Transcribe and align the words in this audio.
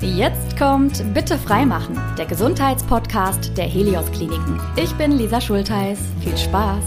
Jetzt 0.00 0.56
kommt 0.56 1.12
Bitte 1.12 1.36
freimachen, 1.36 2.00
der 2.16 2.26
Gesundheitspodcast 2.26 3.58
der 3.58 3.66
Helios 3.66 4.08
Kliniken. 4.12 4.60
Ich 4.76 4.92
bin 4.94 5.10
Lisa 5.10 5.40
Schultheiß. 5.40 5.98
Viel 6.22 6.38
Spaß. 6.38 6.84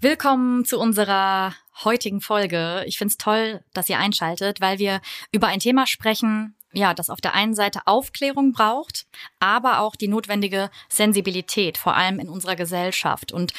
Willkommen 0.00 0.64
zu 0.64 0.78
unserer 0.78 1.52
heutigen 1.82 2.20
Folge. 2.20 2.84
Ich 2.86 2.96
finde 2.96 3.10
es 3.10 3.18
toll, 3.18 3.64
dass 3.72 3.88
ihr 3.88 3.98
einschaltet, 3.98 4.60
weil 4.60 4.78
wir 4.78 5.00
über 5.32 5.48
ein 5.48 5.58
Thema 5.58 5.84
sprechen, 5.84 6.54
ja, 6.72 6.94
das 6.94 7.10
auf 7.10 7.20
der 7.20 7.34
einen 7.34 7.56
Seite 7.56 7.80
Aufklärung 7.86 8.52
braucht, 8.52 9.06
aber 9.40 9.80
auch 9.80 9.96
die 9.96 10.06
notwendige 10.06 10.70
Sensibilität, 10.88 11.76
vor 11.76 11.96
allem 11.96 12.20
in 12.20 12.28
unserer 12.28 12.54
Gesellschaft. 12.54 13.32
Und 13.32 13.52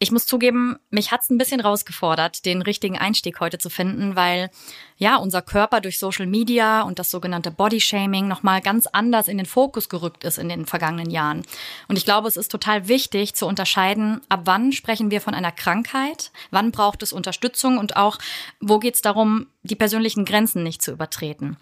ich 0.00 0.12
muss 0.12 0.26
zugeben, 0.26 0.78
mich 0.90 1.10
hat's 1.10 1.28
ein 1.28 1.38
bisschen 1.38 1.60
rausgefordert, 1.60 2.44
den 2.44 2.62
richtigen 2.62 2.96
Einstieg 2.96 3.40
heute 3.40 3.58
zu 3.58 3.68
finden, 3.68 4.14
weil 4.14 4.48
ja 4.96 5.16
unser 5.16 5.42
Körper 5.42 5.80
durch 5.80 5.98
Social 5.98 6.26
Media 6.26 6.82
und 6.82 7.00
das 7.00 7.10
sogenannte 7.10 7.50
Bodyshaming 7.50 8.28
nochmal 8.28 8.60
ganz 8.60 8.86
anders 8.86 9.26
in 9.26 9.38
den 9.38 9.46
Fokus 9.46 9.88
gerückt 9.88 10.22
ist 10.22 10.38
in 10.38 10.48
den 10.48 10.66
vergangenen 10.66 11.10
Jahren. 11.10 11.42
Und 11.88 11.98
ich 11.98 12.04
glaube, 12.04 12.28
es 12.28 12.36
ist 12.36 12.52
total 12.52 12.86
wichtig 12.86 13.34
zu 13.34 13.46
unterscheiden, 13.46 14.20
ab 14.28 14.42
wann 14.44 14.70
sprechen 14.70 15.10
wir 15.10 15.20
von 15.20 15.34
einer 15.34 15.52
Krankheit, 15.52 16.30
wann 16.52 16.70
braucht 16.70 17.02
es 17.02 17.12
Unterstützung 17.12 17.78
und 17.78 17.96
auch, 17.96 18.18
wo 18.60 18.78
geht's 18.78 19.02
darum, 19.02 19.48
die 19.64 19.76
persönlichen 19.76 20.24
Grenzen 20.24 20.62
nicht 20.62 20.80
zu 20.80 20.92
übertreten. 20.92 21.56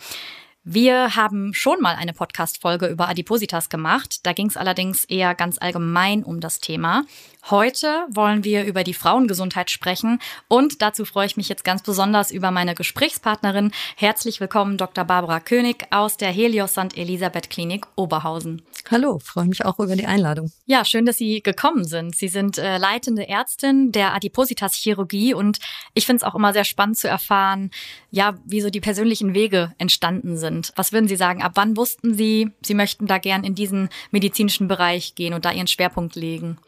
Wir 0.69 1.15
haben 1.15 1.55
schon 1.55 1.81
mal 1.81 1.95
eine 1.95 2.13
Podcast-Folge 2.13 2.89
über 2.89 3.09
Adipositas 3.09 3.69
gemacht. 3.69 4.27
Da 4.27 4.33
ging 4.33 4.49
es 4.49 4.57
allerdings 4.57 5.05
eher 5.05 5.37
ganz 5.37 5.59
allgemein 5.61 6.25
um 6.25 6.41
das 6.41 6.59
Thema. 6.59 7.05
Heute 7.49 8.05
wollen 8.11 8.43
wir 8.43 8.65
über 8.65 8.83
die 8.83 8.93
Frauengesundheit 8.93 9.71
sprechen 9.71 10.19
und 10.49 10.83
dazu 10.83 11.05
freue 11.05 11.27
ich 11.27 11.37
mich 11.37 11.49
jetzt 11.49 11.63
ganz 11.63 11.83
besonders 11.83 12.33
über 12.33 12.51
meine 12.51 12.75
Gesprächspartnerin. 12.75 13.71
Herzlich 13.95 14.41
willkommen, 14.41 14.77
Dr. 14.77 15.05
Barbara 15.05 15.39
König 15.39 15.87
aus 15.93 16.17
der 16.17 16.33
Helios 16.33 16.73
St. 16.73 16.97
Elisabeth 16.97 17.49
Klinik 17.49 17.87
Oberhausen. 17.95 18.63
Hallo, 18.89 19.19
freue 19.19 19.47
mich 19.47 19.65
auch 19.65 19.81
über 19.81 19.97
die 19.97 20.07
Einladung. 20.07 20.53
Ja, 20.65 20.85
schön, 20.85 21.07
dass 21.07 21.19
Sie 21.19 21.43
gekommen 21.43 21.85
sind. 21.85 22.15
Sie 22.15 22.29
sind 22.29 22.57
äh, 22.57 22.79
leitende 22.79 23.29
Ärztin 23.29 23.91
der 23.91 24.15
Adipositas-Chirurgie 24.15 25.35
und 25.35 25.59
ich 25.93 26.07
finde 26.07 26.19
es 26.19 26.23
auch 26.23 26.37
immer 26.37 26.53
sehr 26.53 26.65
spannend 26.65 26.97
zu 26.97 27.09
erfahren, 27.09 27.73
ja, 28.11 28.39
wie 28.45 28.61
so 28.61 28.71
die 28.71 28.81
persönlichen 28.81 29.35
Wege 29.35 29.75
entstanden 29.79 30.37
sind. 30.37 30.73
Was 30.77 30.93
würden 30.93 31.09
Sie 31.09 31.17
sagen? 31.17 31.43
Ab 31.43 31.53
wann 31.57 31.77
wussten 31.77 32.15
Sie, 32.15 32.53
Sie 32.63 32.75
möchten 32.75 33.07
da 33.09 33.19
gern 33.19 33.43
in 33.43 33.57
diesen 33.57 33.89
medizinischen 34.13 34.69
Bereich 34.69 35.17
gehen 35.17 35.35
und 35.35 35.45
da 35.45 35.51
Ihren 35.51 35.67
Schwerpunkt 35.67 36.15
legen? 36.15 36.59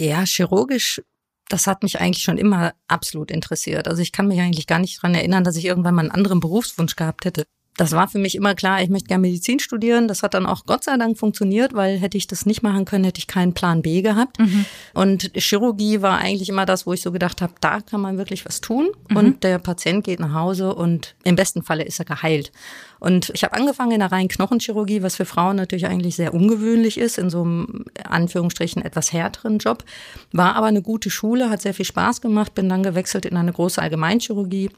Ja, 0.00 0.24
chirurgisch, 0.24 1.00
das 1.48 1.68
hat 1.68 1.84
mich 1.84 2.00
eigentlich 2.00 2.24
schon 2.24 2.38
immer 2.38 2.74
absolut 2.88 3.30
interessiert. 3.30 3.86
Also 3.86 4.02
ich 4.02 4.10
kann 4.10 4.26
mich 4.26 4.40
eigentlich 4.40 4.66
gar 4.66 4.80
nicht 4.80 5.00
dran 5.00 5.14
erinnern, 5.14 5.44
dass 5.44 5.56
ich 5.56 5.64
irgendwann 5.64 5.94
mal 5.94 6.02
einen 6.02 6.10
anderen 6.10 6.40
Berufswunsch 6.40 6.96
gehabt 6.96 7.24
hätte 7.24 7.46
das 7.76 7.92
war 7.92 8.08
für 8.08 8.18
mich 8.18 8.34
immer 8.34 8.54
klar, 8.54 8.82
ich 8.82 8.88
möchte 8.88 9.08
gerne 9.08 9.22
Medizin 9.22 9.58
studieren. 9.58 10.08
Das 10.08 10.22
hat 10.22 10.34
dann 10.34 10.46
auch 10.46 10.64
Gott 10.64 10.84
sei 10.84 10.96
Dank 10.96 11.18
funktioniert, 11.18 11.74
weil 11.74 11.98
hätte 11.98 12.16
ich 12.16 12.26
das 12.26 12.46
nicht 12.46 12.62
machen 12.62 12.86
können, 12.86 13.04
hätte 13.04 13.18
ich 13.18 13.26
keinen 13.26 13.52
Plan 13.52 13.82
B 13.82 14.00
gehabt. 14.00 14.38
Mhm. 14.38 14.64
Und 14.94 15.30
Chirurgie 15.34 16.00
war 16.00 16.18
eigentlich 16.18 16.48
immer 16.48 16.64
das, 16.64 16.86
wo 16.86 16.94
ich 16.94 17.02
so 17.02 17.12
gedacht 17.12 17.42
habe, 17.42 17.52
da 17.60 17.80
kann 17.80 18.00
man 18.00 18.16
wirklich 18.16 18.46
was 18.46 18.60
tun. 18.60 18.88
Mhm. 19.10 19.16
Und 19.16 19.44
der 19.44 19.58
Patient 19.58 20.04
geht 20.04 20.20
nach 20.20 20.32
Hause 20.32 20.74
und 20.74 21.14
im 21.24 21.36
besten 21.36 21.62
Falle 21.62 21.84
ist 21.84 21.98
er 21.98 22.06
geheilt. 22.06 22.50
Und 22.98 23.30
ich 23.34 23.44
habe 23.44 23.54
angefangen 23.54 23.92
in 23.92 24.00
der 24.00 24.10
reinen 24.10 24.28
Knochenchirurgie, 24.28 25.02
was 25.02 25.16
für 25.16 25.26
Frauen 25.26 25.56
natürlich 25.56 25.86
eigentlich 25.86 26.16
sehr 26.16 26.32
ungewöhnlich 26.32 26.96
ist, 26.96 27.18
in 27.18 27.28
so 27.28 27.42
einem 27.42 27.84
Anführungsstrichen 28.04 28.82
etwas 28.82 29.12
härteren 29.12 29.58
Job. 29.58 29.84
War 30.32 30.56
aber 30.56 30.66
eine 30.66 30.80
gute 30.80 31.10
Schule, 31.10 31.50
hat 31.50 31.60
sehr 31.60 31.74
viel 31.74 31.84
Spaß 31.84 32.22
gemacht, 32.22 32.54
bin 32.54 32.70
dann 32.70 32.82
gewechselt 32.82 33.26
in 33.26 33.36
eine 33.36 33.52
große 33.52 33.82
Allgemeinchirurgie 33.82 34.70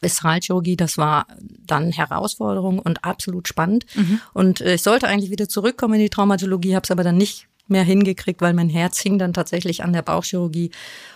Viszeralchirurgie, 0.00 0.76
das 0.76 0.98
war 0.98 1.26
dann 1.66 1.92
Herausforderung 1.92 2.78
und 2.78 3.04
absolut 3.04 3.48
spannend. 3.48 3.84
Mhm. 3.94 4.20
Und 4.32 4.60
äh, 4.60 4.74
ich 4.74 4.82
sollte 4.82 5.08
eigentlich 5.08 5.30
wieder 5.30 5.48
zurückkommen 5.48 5.94
in 5.94 6.00
die 6.00 6.10
Traumatologie, 6.10 6.74
habe 6.74 6.84
es 6.84 6.90
aber 6.90 7.04
dann 7.04 7.16
nicht 7.16 7.49
mehr 7.70 7.84
hingekriegt, 7.84 8.40
weil 8.40 8.54
mein 8.54 8.68
Herz 8.68 9.00
hing 9.00 9.18
dann 9.18 9.32
tatsächlich 9.32 9.82
an 9.82 9.92
der 9.92 10.02
Bauchchirurgie. 10.02 10.70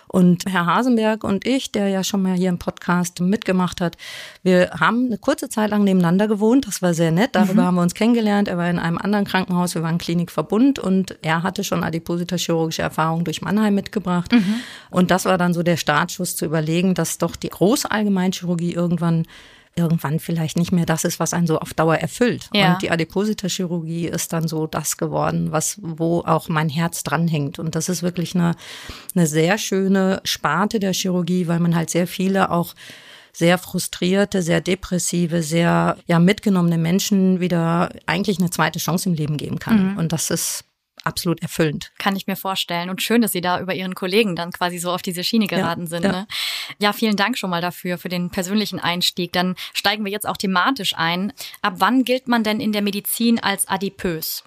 Und 0.07 0.45
Herr 0.47 0.67
Hasenberg 0.67 1.25
und 1.25 1.45
ich, 1.45 1.73
der 1.73 1.89
ja 1.89 2.05
schon 2.05 2.23
mal 2.23 2.35
hier 2.35 2.49
im 2.49 2.59
Podcast 2.59 3.21
mitgemacht 3.21 3.81
hat, 3.81 3.97
wir 4.45 4.71
haben 4.79 5.07
eine 5.07 5.19
kurze 5.19 5.49
Zeit 5.49 5.71
lang 5.71 5.83
nebeneinander 5.83 6.29
gewohnt. 6.29 6.69
Das 6.69 6.83
war 6.83 6.95
sehr 6.95 7.11
nett. 7.11 7.31
Darüber 7.33 7.63
mhm. 7.63 7.67
haben 7.67 7.75
wir 7.75 7.83
uns 7.83 7.95
kennengelernt. 7.95 8.47
Er 8.47 8.57
war 8.57 8.71
in 8.71 8.79
einem 8.79 8.99
anderen 8.99 9.25
Krankenhaus. 9.25 9.75
Wir 9.75 9.83
waren 9.83 9.99
Klinikverbund 9.99 10.79
und 10.79 11.19
er 11.23 11.43
hatte 11.43 11.65
schon 11.65 11.83
Adipositas-chirurgische 11.83 12.83
Erfahrungen 12.83 13.25
durch 13.25 13.43
Mannheim 13.43 13.75
mitgebracht. 13.75 14.31
Mhm. 14.31 14.55
Und 14.91 15.11
das 15.11 15.25
war 15.25 15.37
dann 15.37 15.53
so 15.53 15.65
der 15.65 15.77
Startschuss 15.77 16.37
zu 16.37 16.45
überlegen, 16.45 16.95
dass 16.95 17.19
doch 17.19 17.35
die 17.35 17.49
große 17.49 17.91
Allgemeinchirurgie 17.91 18.73
irgendwann 18.73 19.27
irgendwann 19.77 20.21
vielleicht 20.21 20.57
nicht 20.57 20.73
mehr 20.73 20.87
das 20.87 21.05
ist, 21.05 21.19
was 21.19 21.35
einen 21.35 21.47
so 21.47 21.59
auf 21.59 21.75
Dauer 21.75 21.97
erfüllt. 21.97 22.49
Ja. 22.53 22.75
Und 22.75 22.83
die 22.83 22.91
Adiposita-Chirurgie 22.91 24.07
ist 24.07 24.33
dann 24.33 24.47
so 24.47 24.67
das 24.67 24.97
geworden, 24.97 25.53
was, 25.53 25.79
wo 25.83 26.21
auch 26.21 26.49
mein 26.49 26.69
Herz 26.69 27.03
dranhängt. 27.03 27.59
Und 27.59 27.75
das 27.75 27.89
ist 27.89 28.03
wirklich 28.03 28.35
eine, 28.35 28.55
eine 29.15 29.27
sehr 29.27 29.59
schöne 29.59 30.21
Sparte 30.25 30.79
der 30.79 30.93
Chirurgie, 30.93 31.49
weil 31.49 31.61
man 31.61 31.75
halt 31.75 31.91
sehr 31.91 32.07
viele 32.07 32.51
auch 32.51 32.75
sehr 33.33 33.59
frustrierte, 33.59 34.43
sehr 34.43 34.61
depressive, 34.61 35.43
sehr 35.43 35.97
ja 36.07 36.19
mitgenommene 36.21 36.79
Menschen 36.79 37.41
wieder 37.41 37.91
eigentlich 38.07 38.39
eine 38.39 38.51
zweite 38.51 38.79
Chance 38.79 39.09
im 39.09 39.17
Leben 39.17 39.37
geben 39.37 39.59
kann. 39.59 39.93
Mhm. 39.93 39.99
Und 39.99 40.13
das 40.13 40.31
ist 40.31 40.65
absolut 41.03 41.43
erfüllend. 41.43 41.93
Kann 41.99 42.17
ich 42.17 42.27
mir 42.27 42.37
vorstellen. 42.37 42.91
Und 42.91 43.03
schön, 43.03 43.23
dass 43.23 43.33
Sie 43.33 43.41
da 43.41 43.61
über 43.61 43.75
Ihren 43.75 43.95
Kollegen 43.95 44.37
dann 44.37 44.53
quasi 44.53 44.79
so 44.79 44.91
auf 44.91 45.03
diese 45.03 45.25
Schiene 45.25 45.47
geraten 45.47 45.83
ja, 45.83 45.89
sind. 45.89 46.05
Ja. 46.05 46.13
Ne? 46.13 46.27
ja, 46.79 46.93
vielen 46.93 47.17
Dank 47.17 47.37
schon 47.39 47.51
mal 47.51 47.61
dafür, 47.61 47.99
für 47.99 48.09
den 48.09 48.31
persönlichen 48.31 48.81
Einstieg. 48.81 49.33
Dann 49.33 49.57
steigen 49.73 50.05
wir 50.05 50.13
jetzt 50.13 50.27
auch 50.27 50.37
thematisch 50.37 50.95
ein. 50.97 51.33
Ab 51.63 51.75
wann 51.79 52.05
gilt 52.05 52.29
man 52.29 52.45
denn 52.45 52.61
in 52.61 52.73
der 52.73 52.83
Medizin 52.83 53.39
als 53.39 53.69
adipös? 53.69 54.45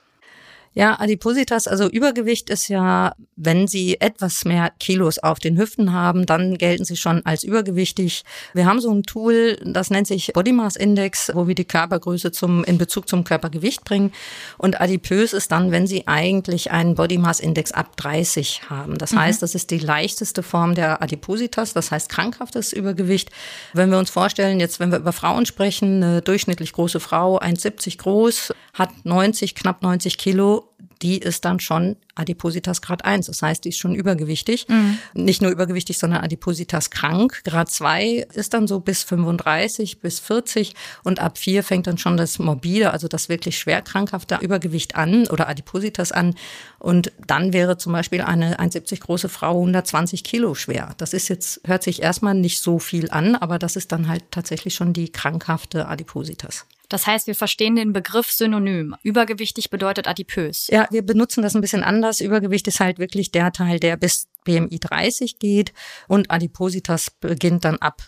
Ja, 0.78 1.00
Adipositas, 1.00 1.68
also 1.68 1.90
Übergewicht 1.90 2.52
ist 2.52 2.68
ja, 2.68 3.16
wenn 3.36 3.68
Sie 3.68 4.00
etwas 4.00 4.46
mehr 4.46 4.72
Kilos 4.80 5.18
auf 5.18 5.40
den 5.40 5.58
Hüften 5.58 5.92
haben, 5.92 6.28
dann 6.28 6.56
gelten 6.56 6.86
Sie 6.86 6.96
schon 6.96 7.26
als 7.26 7.44
übergewichtig. 7.44 8.24
Wir 8.54 8.68
haben 8.68 8.80
so 8.80 8.92
ein 8.94 9.02
Tool, 9.02 9.58
das 9.66 9.90
nennt 9.90 10.06
sich 10.06 10.34
Body 10.34 10.52
Mass 10.52 10.76
Index, 10.76 11.32
wo 11.34 11.48
wir 11.48 11.56
die 11.56 11.66
Körpergröße 11.66 12.32
zum, 12.32 12.64
in 12.64 12.78
Bezug 12.78 13.10
zum 13.10 13.24
Körpergewicht 13.24 13.86
bringen. 13.86 14.12
Und 14.60 14.80
adipös 14.80 15.34
ist 15.34 15.52
dann, 15.52 15.72
wenn 15.72 15.88
Sie 15.88 16.06
eigentlich 16.06 16.70
einen 16.70 16.94
Body 16.94 17.18
Mass 17.18 17.40
Index 17.40 17.72
ab 17.72 17.98
30 17.98 18.70
haben. 18.70 19.00
Das 19.00 19.14
mhm. 19.14 19.22
heißt, 19.22 19.42
das 19.42 19.56
ist 19.56 19.72
die 19.72 19.80
leichteste 19.80 20.44
Form 20.44 20.76
der 20.76 21.02
Adipositas, 21.02 21.74
das 21.74 21.90
heißt 21.90 22.08
krankhaftes 22.08 22.72
Übergewicht. 22.72 23.32
Wenn 23.74 23.90
wir 23.90 23.98
uns 23.98 24.12
vorstellen, 24.12 24.60
jetzt, 24.60 24.80
wenn 24.80 24.92
wir 24.92 25.00
über 25.00 25.12
Frauen 25.12 25.48
sprechen, 25.48 26.04
eine 26.04 26.22
durchschnittlich 26.22 26.72
große 26.72 27.00
Frau, 27.00 27.40
1,70 27.40 27.98
groß, 27.98 28.54
hat 28.76 28.92
90, 29.06 29.56
knapp 29.56 29.82
90 29.82 30.20
Kilo, 30.20 30.67
die 31.02 31.18
ist 31.18 31.46
dann 31.46 31.60
schon 31.60 31.96
Adipositas 32.16 32.82
Grad 32.82 33.06
1. 33.06 33.28
Das 33.28 33.42
heißt, 33.42 33.64
die 33.64 33.70
ist 33.70 33.78
schon 33.78 33.96
übergewichtig. 33.96 34.68
Mhm. 34.68 34.98
Nicht 35.14 35.42
nur 35.42 35.52
übergewichtig, 35.52 35.98
sondern 35.98 36.24
Adipositas 36.24 36.90
krank. 36.90 37.42
Grad 37.44 37.70
2 37.70 38.28
ist 38.34 38.54
dann 38.54 38.68
so 38.68 38.80
bis 38.80 39.04
35, 39.04 40.00
bis 40.00 40.20
40 40.20 40.74
und 41.04 41.20
ab 41.20 41.38
4 41.38 41.64
fängt 41.64 41.88
dann 41.88 41.98
schon 41.98 42.18
das 42.18 42.40
morbide, 42.40 42.92
also 42.92 43.08
das 43.08 43.30
wirklich 43.30 43.58
schwer 43.58 43.82
krankhafte 43.82 44.40
Übergewicht 44.42 44.96
an 44.96 45.28
oder 45.28 45.48
Adipositas 45.48 46.12
an. 46.12 46.36
Und 46.80 47.12
dann 47.26 47.54
wäre 47.54 47.78
zum 47.78 47.94
Beispiel 47.94 48.22
eine 48.22 48.60
1,70 48.60 49.02
große 49.02 49.30
Frau 49.30 49.52
120 49.52 50.24
Kilo 50.24 50.56
schwer. 50.56 50.96
Das 50.98 51.14
ist 51.14 51.28
jetzt, 51.28 51.62
hört 51.66 51.84
sich 51.84 52.02
erstmal 52.02 52.34
nicht 52.34 52.62
so 52.62 52.80
viel 52.80 53.10
an, 53.12 53.36
aber 53.36 53.60
das 53.60 53.76
ist 53.76 53.92
dann 53.92 54.08
halt 54.08 54.24
tatsächlich 54.32 54.76
schon 54.76 54.94
die 54.94 55.12
krankhafte 55.12 55.88
Adipositas. 55.88 56.66
Das 56.90 57.08
heißt, 57.08 57.28
wir 57.28 57.36
verstehen 57.36 57.76
den 57.76 57.94
Begriff 57.94 58.32
synonym. 58.32 58.96
Übergewichtig 59.04 59.70
bedeutet 59.70 60.08
adipös. 60.08 60.68
Ja, 60.68 60.88
wir 60.90 61.02
benutzen 61.02 61.42
das 61.42 61.56
ein 61.56 61.62
bisschen 61.62 61.84
anders. 61.84 62.22
Übergewicht 62.22 62.68
ist 62.68 62.80
halt 62.80 63.00
wirklich 63.00 63.32
der 63.32 63.52
Teil, 63.52 63.80
der 63.80 63.98
bis 63.98 64.28
BMI 64.46 64.80
30 64.80 65.40
geht 65.40 65.74
und 66.08 66.32
Adipositas 66.32 67.12
beginnt 67.12 67.66
dann 67.66 67.78
ab 67.78 68.02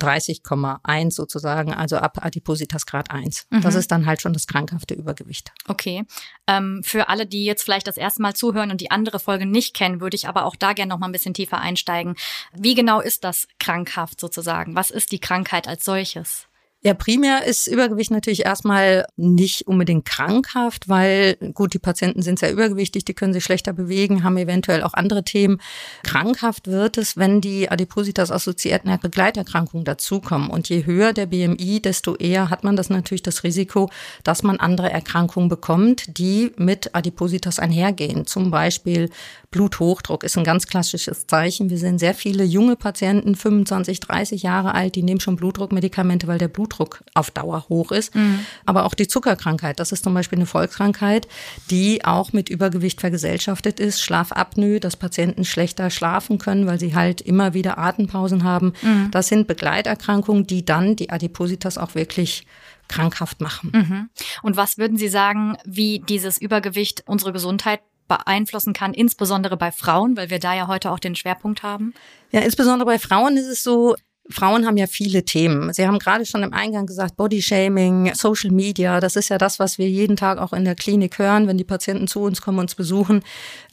30,1 0.00 1.10
sozusagen, 1.10 1.74
also 1.74 1.96
ab 1.96 2.24
Adipositas 2.24 2.86
Grad 2.86 3.10
1. 3.10 3.46
Mhm. 3.50 3.62
Das 3.62 3.74
ist 3.74 3.90
dann 3.90 4.06
halt 4.06 4.22
schon 4.22 4.32
das 4.32 4.46
krankhafte 4.46 4.94
Übergewicht. 4.94 5.50
Okay. 5.66 6.04
Ähm, 6.46 6.82
für 6.84 7.08
alle, 7.08 7.26
die 7.26 7.44
jetzt 7.44 7.64
vielleicht 7.64 7.86
das 7.86 7.96
erste 7.96 8.22
Mal 8.22 8.34
zuhören 8.34 8.70
und 8.70 8.80
die 8.80 8.90
andere 8.90 9.18
Folge 9.18 9.46
nicht 9.46 9.74
kennen, 9.74 10.00
würde 10.00 10.16
ich 10.16 10.28
aber 10.28 10.44
auch 10.44 10.56
da 10.56 10.72
gerne 10.72 10.90
noch 10.90 10.98
mal 10.98 11.06
ein 11.06 11.12
bisschen 11.12 11.34
tiefer 11.34 11.58
einsteigen. 11.58 12.14
Wie 12.52 12.74
genau 12.74 13.00
ist 13.00 13.24
das 13.24 13.48
krankhaft 13.58 14.20
sozusagen? 14.20 14.76
Was 14.76 14.90
ist 14.90 15.10
die 15.10 15.20
Krankheit 15.20 15.66
als 15.66 15.84
solches? 15.84 16.47
Ja, 16.84 16.94
primär 16.94 17.44
ist 17.44 17.66
Übergewicht 17.66 18.12
natürlich 18.12 18.44
erstmal 18.44 19.04
nicht 19.16 19.66
unbedingt 19.66 20.04
krankhaft, 20.04 20.88
weil 20.88 21.34
gut, 21.52 21.74
die 21.74 21.80
Patienten 21.80 22.22
sind 22.22 22.38
sehr 22.38 22.52
übergewichtig, 22.52 23.04
die 23.04 23.14
können 23.14 23.32
sich 23.32 23.42
schlechter 23.42 23.72
bewegen, 23.72 24.22
haben 24.22 24.36
eventuell 24.36 24.84
auch 24.84 24.94
andere 24.94 25.24
Themen. 25.24 25.60
Krankhaft 26.04 26.68
wird 26.68 26.96
es, 26.96 27.16
wenn 27.16 27.40
die 27.40 27.68
Adipositas 27.68 28.30
assoziierten 28.30 28.96
Begleiterkrankungen 29.00 29.84
dazukommen. 29.84 30.50
Und 30.50 30.68
je 30.68 30.86
höher 30.86 31.12
der 31.12 31.26
BMI, 31.26 31.80
desto 31.82 32.14
eher 32.14 32.48
hat 32.48 32.62
man 32.62 32.76
das 32.76 32.90
natürlich 32.90 33.24
das 33.24 33.42
Risiko, 33.42 33.90
dass 34.22 34.44
man 34.44 34.60
andere 34.60 34.88
Erkrankungen 34.92 35.48
bekommt, 35.48 36.16
die 36.16 36.52
mit 36.58 36.94
Adipositas 36.94 37.58
einhergehen. 37.58 38.24
Zum 38.24 38.52
Beispiel 38.52 39.10
Bluthochdruck 39.50 40.22
ist 40.22 40.38
ein 40.38 40.44
ganz 40.44 40.68
klassisches 40.68 41.26
Zeichen. 41.26 41.70
Wir 41.70 41.78
sehen 41.78 41.98
sehr 41.98 42.14
viele 42.14 42.44
junge 42.44 42.76
Patienten, 42.76 43.34
25, 43.34 43.98
30 43.98 44.42
Jahre 44.44 44.74
alt, 44.74 44.94
die 44.94 45.02
nehmen 45.02 45.20
schon 45.20 45.34
Blutdruckmedikamente, 45.34 46.28
weil 46.28 46.38
der 46.38 46.46
Blut 46.46 46.67
Blutdruck 46.68 47.02
auf 47.14 47.30
Dauer 47.30 47.66
hoch 47.68 47.92
ist. 47.92 48.14
Mhm. 48.14 48.44
Aber 48.66 48.84
auch 48.84 48.94
die 48.94 49.08
Zuckerkrankheit, 49.08 49.80
das 49.80 49.92
ist 49.92 50.04
zum 50.04 50.14
Beispiel 50.14 50.38
eine 50.38 50.46
Volkskrankheit, 50.46 51.28
die 51.70 52.04
auch 52.04 52.32
mit 52.32 52.48
Übergewicht 52.48 53.00
vergesellschaftet 53.00 53.80
ist. 53.80 54.00
Schlafapnoe, 54.00 54.80
dass 54.80 54.96
Patienten 54.96 55.44
schlechter 55.44 55.90
schlafen 55.90 56.38
können, 56.38 56.66
weil 56.66 56.78
sie 56.78 56.94
halt 56.94 57.20
immer 57.20 57.54
wieder 57.54 57.78
Atempausen 57.78 58.44
haben. 58.44 58.72
Mhm. 58.82 59.10
Das 59.10 59.28
sind 59.28 59.46
Begleiterkrankungen, 59.48 60.46
die 60.46 60.64
dann 60.64 60.96
die 60.96 61.10
Adipositas 61.10 61.78
auch 61.78 61.94
wirklich 61.94 62.46
krankhaft 62.88 63.40
machen. 63.40 63.70
Mhm. 63.74 64.10
Und 64.42 64.56
was 64.56 64.78
würden 64.78 64.96
Sie 64.96 65.08
sagen, 65.08 65.56
wie 65.64 66.00
dieses 66.00 66.38
Übergewicht 66.38 67.04
unsere 67.06 67.32
Gesundheit 67.32 67.80
beeinflussen 68.08 68.72
kann, 68.72 68.94
insbesondere 68.94 69.58
bei 69.58 69.70
Frauen, 69.70 70.16
weil 70.16 70.30
wir 70.30 70.38
da 70.38 70.54
ja 70.54 70.66
heute 70.66 70.90
auch 70.90 70.98
den 70.98 71.14
Schwerpunkt 71.14 71.62
haben? 71.62 71.92
Ja, 72.32 72.40
insbesondere 72.40 72.86
bei 72.86 72.98
Frauen 72.98 73.36
ist 73.36 73.46
es 73.46 73.62
so, 73.62 73.94
Frauen 74.30 74.66
haben 74.66 74.76
ja 74.76 74.86
viele 74.86 75.24
Themen. 75.24 75.72
Sie 75.72 75.86
haben 75.86 75.98
gerade 75.98 76.26
schon 76.26 76.42
im 76.42 76.52
Eingang 76.52 76.86
gesagt, 76.86 77.16
Bodyshaming, 77.16 78.12
Social 78.14 78.50
Media, 78.50 79.00
das 79.00 79.16
ist 79.16 79.30
ja 79.30 79.38
das, 79.38 79.58
was 79.58 79.78
wir 79.78 79.88
jeden 79.88 80.16
Tag 80.16 80.38
auch 80.38 80.52
in 80.52 80.64
der 80.64 80.74
Klinik 80.74 81.18
hören, 81.18 81.46
wenn 81.46 81.56
die 81.56 81.64
Patienten 81.64 82.06
zu 82.08 82.20
uns 82.20 82.42
kommen, 82.42 82.58
uns 82.58 82.74
besuchen. 82.74 83.22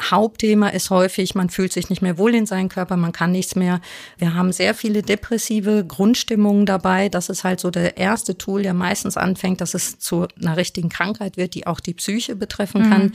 Hauptthema 0.02 0.70
ist 0.70 0.90
häufig, 0.90 1.36
man 1.36 1.50
fühlt 1.50 1.74
sich 1.74 1.90
nicht 1.90 2.02
mehr 2.02 2.18
wohl 2.18 2.34
in 2.34 2.46
seinem 2.46 2.70
Körper, 2.70 2.96
man 2.96 3.12
kann 3.12 3.32
nichts 3.32 3.56
mehr. 3.56 3.82
Wir 4.18 4.34
haben 4.34 4.54
sehr 4.54 4.74
viele 4.74 5.02
depressive 5.02 5.84
Grundstimmungen 5.86 6.66
dabei. 6.66 7.10
Das 7.10 7.28
ist 7.28 7.44
halt 7.44 7.60
so 7.60 7.70
der 7.70 7.98
erste 7.98 8.38
Tool, 8.38 8.64
der 8.64 8.74
meistens 8.74 9.18
anfängt, 9.18 9.60
dass 9.60 9.74
es 9.74 10.00
zu 10.00 10.28
einer 10.42 10.56
richtigen 10.56 10.90
Krankheit 10.90 11.36
wird, 11.36 11.54
die 11.54 11.68
auch 11.68 11.82
die 11.82 11.94
Psyche 11.94 12.36
betreffen 12.36 12.90
kann. 12.90 13.04
Mhm. 13.04 13.14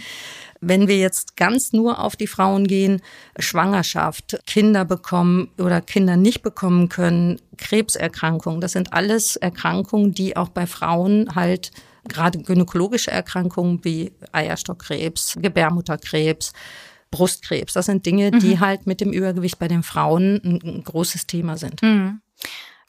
Wenn 0.61 0.89
wir 0.89 0.99
jetzt 0.99 1.37
ganz 1.37 1.73
nur 1.73 2.01
auf 2.01 2.17
die 2.17 2.27
Frauen 2.27 2.67
gehen, 2.67 3.01
Schwangerschaft, 3.39 4.41
Kinder 4.47 4.85
bekommen 4.85 5.51
oder 5.59 5.81
Kinder 5.81 6.17
nicht 6.17 6.43
bekommen 6.43 6.89
können, 6.89 7.41
Krebserkrankungen, 7.57 8.61
das 8.61 8.73
sind 8.73 8.93
alles 8.93 9.37
Erkrankungen, 9.37 10.13
die 10.13 10.37
auch 10.37 10.51
bei 10.51 10.67
Frauen 10.67 11.35
halt 11.35 11.71
gerade 12.09 12.39
gynäkologische 12.39 13.11
Erkrankungen 13.11 13.85
wie 13.85 14.13
Eierstockkrebs, 14.33 15.39
Gebärmutterkrebs, 15.41 16.53
Brustkrebs, 17.11 17.73
das 17.73 17.87
sind 17.87 18.07
Dinge, 18.07 18.31
die 18.31 18.57
mhm. 18.57 18.61
halt 18.61 18.87
mit 18.87 19.01
dem 19.01 19.13
Übergewicht 19.13 19.59
bei 19.59 19.69
den 19.69 19.83
Frauen 19.83 20.41
ein, 20.45 20.61
ein 20.63 20.85
großes 20.85 21.27
Thema 21.27 21.57
sind. 21.57 21.83
Mhm. 21.83 22.21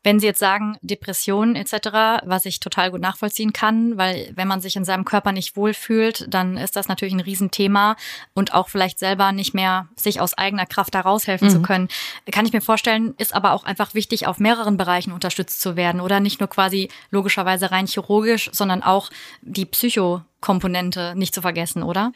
Wenn 0.04 0.20
Sie 0.20 0.26
jetzt 0.26 0.40
sagen, 0.40 0.78
Depressionen 0.82 1.56
etc., 1.56 2.24
was 2.26 2.46
ich 2.46 2.60
total 2.60 2.92
gut 2.92 3.02
nachvollziehen 3.02 3.54
kann, 3.54 3.98
weil 3.98 4.32
wenn 4.36 4.48
man 4.48 4.62
sich 4.62 4.76
in 4.76 4.86
seinem 4.86 5.06
Körper 5.06 5.32
nicht 5.32 5.56
wohlfühlt, 5.56 6.26
dann 6.34 6.58
ist 6.58 6.76
das 6.76 6.88
natürlich 6.88 7.14
ein 7.14 7.20
Riesenthema 7.20 7.96
und 8.34 8.54
auch 8.54 8.70
vielleicht 8.70 8.98
selber 8.98 9.32
nicht 9.32 9.54
mehr 9.54 9.88
sich 9.96 10.20
aus 10.20 10.36
eigener 10.36 10.66
Kraft 10.66 10.96
da 10.96 11.02
raushelfen 11.02 11.50
mhm. 11.50 11.52
zu 11.52 11.62
können. 11.62 11.88
Kann 12.32 12.46
ich 12.46 12.54
mir 12.54 12.62
vorstellen, 12.62 13.14
ist 13.18 13.36
aber 13.36 13.54
auch 13.54 13.64
einfach 13.64 13.94
wichtig, 13.94 14.26
auf 14.26 14.40
mehreren 14.40 14.78
Bereichen 14.78 15.12
unterstützt 15.12 15.62
zu 15.62 15.76
werden 15.76 16.02
oder 16.02 16.20
nicht 16.20 16.40
nur 16.40 16.50
quasi 16.50 16.90
logischerweise 17.12 17.72
rein 17.72 17.86
chirurgisch, 17.86 18.50
sondern 18.54 18.82
auch 18.82 19.10
die 19.42 19.66
Psychokomponente 19.66 21.14
nicht 21.16 21.36
zu 21.36 21.42
vergessen, 21.42 21.84
oder? 21.84 22.12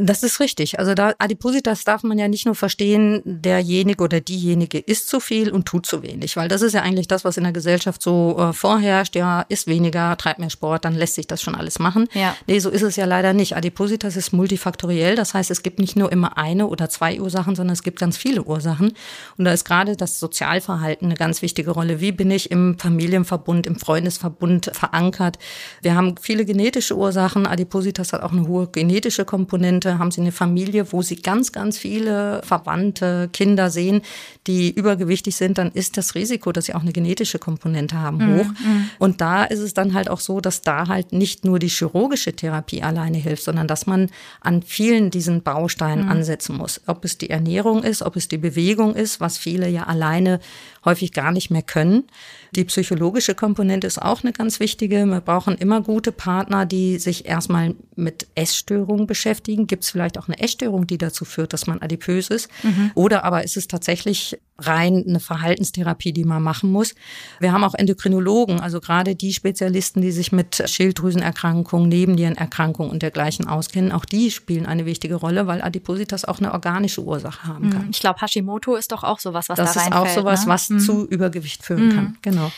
Das 0.00 0.22
ist 0.22 0.38
richtig. 0.38 0.78
Also 0.78 0.94
da 0.94 1.12
Adipositas 1.18 1.82
darf 1.82 2.04
man 2.04 2.20
ja 2.20 2.28
nicht 2.28 2.46
nur 2.46 2.54
verstehen, 2.54 3.20
derjenige 3.24 4.04
oder 4.04 4.20
diejenige 4.20 4.78
isst 4.78 5.08
zu 5.08 5.18
viel 5.18 5.50
und 5.50 5.66
tut 5.66 5.86
zu 5.86 6.04
wenig, 6.04 6.36
weil 6.36 6.46
das 6.46 6.62
ist 6.62 6.72
ja 6.72 6.82
eigentlich 6.82 7.08
das, 7.08 7.24
was 7.24 7.36
in 7.36 7.42
der 7.42 7.52
Gesellschaft 7.52 8.00
so 8.00 8.36
äh, 8.38 8.52
vorherrscht. 8.52 9.16
Ja, 9.16 9.44
isst 9.48 9.66
weniger, 9.66 10.16
treibt 10.16 10.38
mehr 10.38 10.50
Sport, 10.50 10.84
dann 10.84 10.94
lässt 10.94 11.16
sich 11.16 11.26
das 11.26 11.42
schon 11.42 11.56
alles 11.56 11.80
machen. 11.80 12.06
Ja. 12.14 12.36
Nee, 12.46 12.60
so 12.60 12.70
ist 12.70 12.82
es 12.82 12.94
ja 12.94 13.06
leider 13.06 13.32
nicht. 13.32 13.56
Adipositas 13.56 14.14
ist 14.14 14.32
multifaktoriell. 14.32 15.16
Das 15.16 15.34
heißt, 15.34 15.50
es 15.50 15.64
gibt 15.64 15.80
nicht 15.80 15.96
nur 15.96 16.12
immer 16.12 16.38
eine 16.38 16.68
oder 16.68 16.88
zwei 16.88 17.20
Ursachen, 17.20 17.56
sondern 17.56 17.72
es 17.72 17.82
gibt 17.82 17.98
ganz 17.98 18.16
viele 18.16 18.44
Ursachen. 18.44 18.92
Und 19.36 19.44
da 19.46 19.52
ist 19.52 19.64
gerade 19.64 19.96
das 19.96 20.20
Sozialverhalten 20.20 21.06
eine 21.06 21.16
ganz 21.16 21.42
wichtige 21.42 21.72
Rolle. 21.72 22.00
Wie 22.00 22.12
bin 22.12 22.30
ich 22.30 22.52
im 22.52 22.78
Familienverbund, 22.78 23.66
im 23.66 23.80
Freundesverbund 23.80 24.70
verankert? 24.74 25.40
Wir 25.82 25.96
haben 25.96 26.14
viele 26.20 26.44
genetische 26.44 26.96
Ursachen. 26.96 27.48
Adipositas 27.48 28.12
hat 28.12 28.22
auch 28.22 28.30
eine 28.30 28.46
hohe 28.46 28.68
genetische 28.68 29.24
Komponente. 29.24 29.87
Leute, 29.88 29.98
haben 29.98 30.10
sie 30.10 30.20
eine 30.20 30.32
Familie, 30.32 30.92
wo 30.92 31.02
sie 31.02 31.16
ganz, 31.16 31.52
ganz 31.52 31.78
viele 31.78 32.42
Verwandte, 32.44 33.28
Kinder 33.32 33.70
sehen, 33.70 34.02
die 34.46 34.70
übergewichtig 34.70 35.36
sind, 35.36 35.58
dann 35.58 35.70
ist 35.72 35.96
das 35.96 36.14
Risiko, 36.14 36.52
dass 36.52 36.66
sie 36.66 36.74
auch 36.74 36.82
eine 36.82 36.92
genetische 36.92 37.38
Komponente 37.38 37.98
haben, 37.98 38.18
mhm, 38.18 38.38
hoch. 38.38 38.46
Mhm. 38.46 38.90
Und 38.98 39.20
da 39.20 39.44
ist 39.44 39.60
es 39.60 39.74
dann 39.74 39.94
halt 39.94 40.08
auch 40.10 40.20
so, 40.20 40.40
dass 40.40 40.62
da 40.62 40.88
halt 40.88 41.12
nicht 41.12 41.44
nur 41.44 41.58
die 41.58 41.68
chirurgische 41.68 42.32
Therapie 42.32 42.82
alleine 42.82 43.18
hilft, 43.18 43.44
sondern 43.44 43.66
dass 43.66 43.86
man 43.86 44.10
an 44.40 44.62
vielen 44.62 45.10
diesen 45.10 45.42
Bausteinen 45.42 46.04
mhm. 46.04 46.10
ansetzen 46.10 46.56
muss. 46.56 46.80
Ob 46.86 47.04
es 47.04 47.18
die 47.18 47.30
Ernährung 47.30 47.82
ist, 47.82 48.02
ob 48.02 48.16
es 48.16 48.28
die 48.28 48.38
Bewegung 48.38 48.94
ist, 48.94 49.20
was 49.20 49.38
viele 49.38 49.68
ja 49.68 49.84
alleine 49.84 50.40
häufig 50.88 51.12
gar 51.12 51.32
nicht 51.32 51.50
mehr 51.50 51.62
können. 51.62 52.04
Die 52.52 52.64
psychologische 52.64 53.34
Komponente 53.34 53.86
ist 53.86 54.00
auch 54.00 54.22
eine 54.22 54.32
ganz 54.32 54.58
wichtige. 54.58 55.04
Wir 55.04 55.20
brauchen 55.20 55.56
immer 55.56 55.82
gute 55.82 56.12
Partner, 56.12 56.64
die 56.64 56.98
sich 56.98 57.26
erstmal 57.26 57.74
mit 57.94 58.26
Essstörungen 58.34 59.06
beschäftigen. 59.06 59.66
Gibt 59.66 59.84
es 59.84 59.90
vielleicht 59.90 60.18
auch 60.18 60.28
eine 60.28 60.40
Essstörung, 60.40 60.86
die 60.86 60.98
dazu 60.98 61.24
führt, 61.24 61.52
dass 61.52 61.66
man 61.66 61.80
adipös 61.82 62.28
ist? 62.28 62.48
Mhm. 62.62 62.90
Oder 62.94 63.24
aber 63.24 63.44
ist 63.44 63.56
es 63.56 63.68
tatsächlich 63.68 64.38
rein 64.58 65.04
eine 65.06 65.20
Verhaltenstherapie, 65.20 66.12
die 66.12 66.24
man 66.24 66.42
machen 66.42 66.70
muss? 66.70 66.94
Wir 67.40 67.52
haben 67.52 67.64
auch 67.64 67.74
Endokrinologen, 67.74 68.60
also 68.60 68.80
gerade 68.80 69.14
die 69.14 69.32
Spezialisten, 69.32 70.00
die 70.02 70.12
sich 70.12 70.32
mit 70.32 70.62
Schilddrüsenerkrankungen, 70.64 71.88
Nebennierenerkrankungen 71.88 72.90
und 72.90 73.02
dergleichen 73.02 73.46
auskennen. 73.46 73.92
Auch 73.92 74.04
die 74.04 74.30
spielen 74.30 74.66
eine 74.66 74.86
wichtige 74.86 75.16
Rolle, 75.16 75.46
weil 75.46 75.62
Adipositas 75.62 76.24
auch 76.24 76.38
eine 76.38 76.52
organische 76.52 77.02
Ursache 77.02 77.46
haben 77.46 77.70
kann. 77.70 77.88
Ich 77.90 78.00
glaube, 78.00 78.20
Hashimoto 78.20 78.76
ist 78.76 78.92
doch 78.92 79.04
auch 79.04 79.18
sowas, 79.18 79.48
was 79.48 79.56
das 79.56 79.74
da 79.74 79.80
reinfällt. 79.80 79.94
Das 79.94 80.10
ist 80.10 80.18
auch 80.18 80.22
sowas, 80.22 80.46
ne? 80.46 80.52
was 80.52 80.70
mhm. 80.70 80.80
zu 80.80 81.06
Übergewicht 81.06 81.62
führen 81.62 81.88
mhm. 81.88 81.94
kann. 81.94 82.18
Genau. 82.22 82.52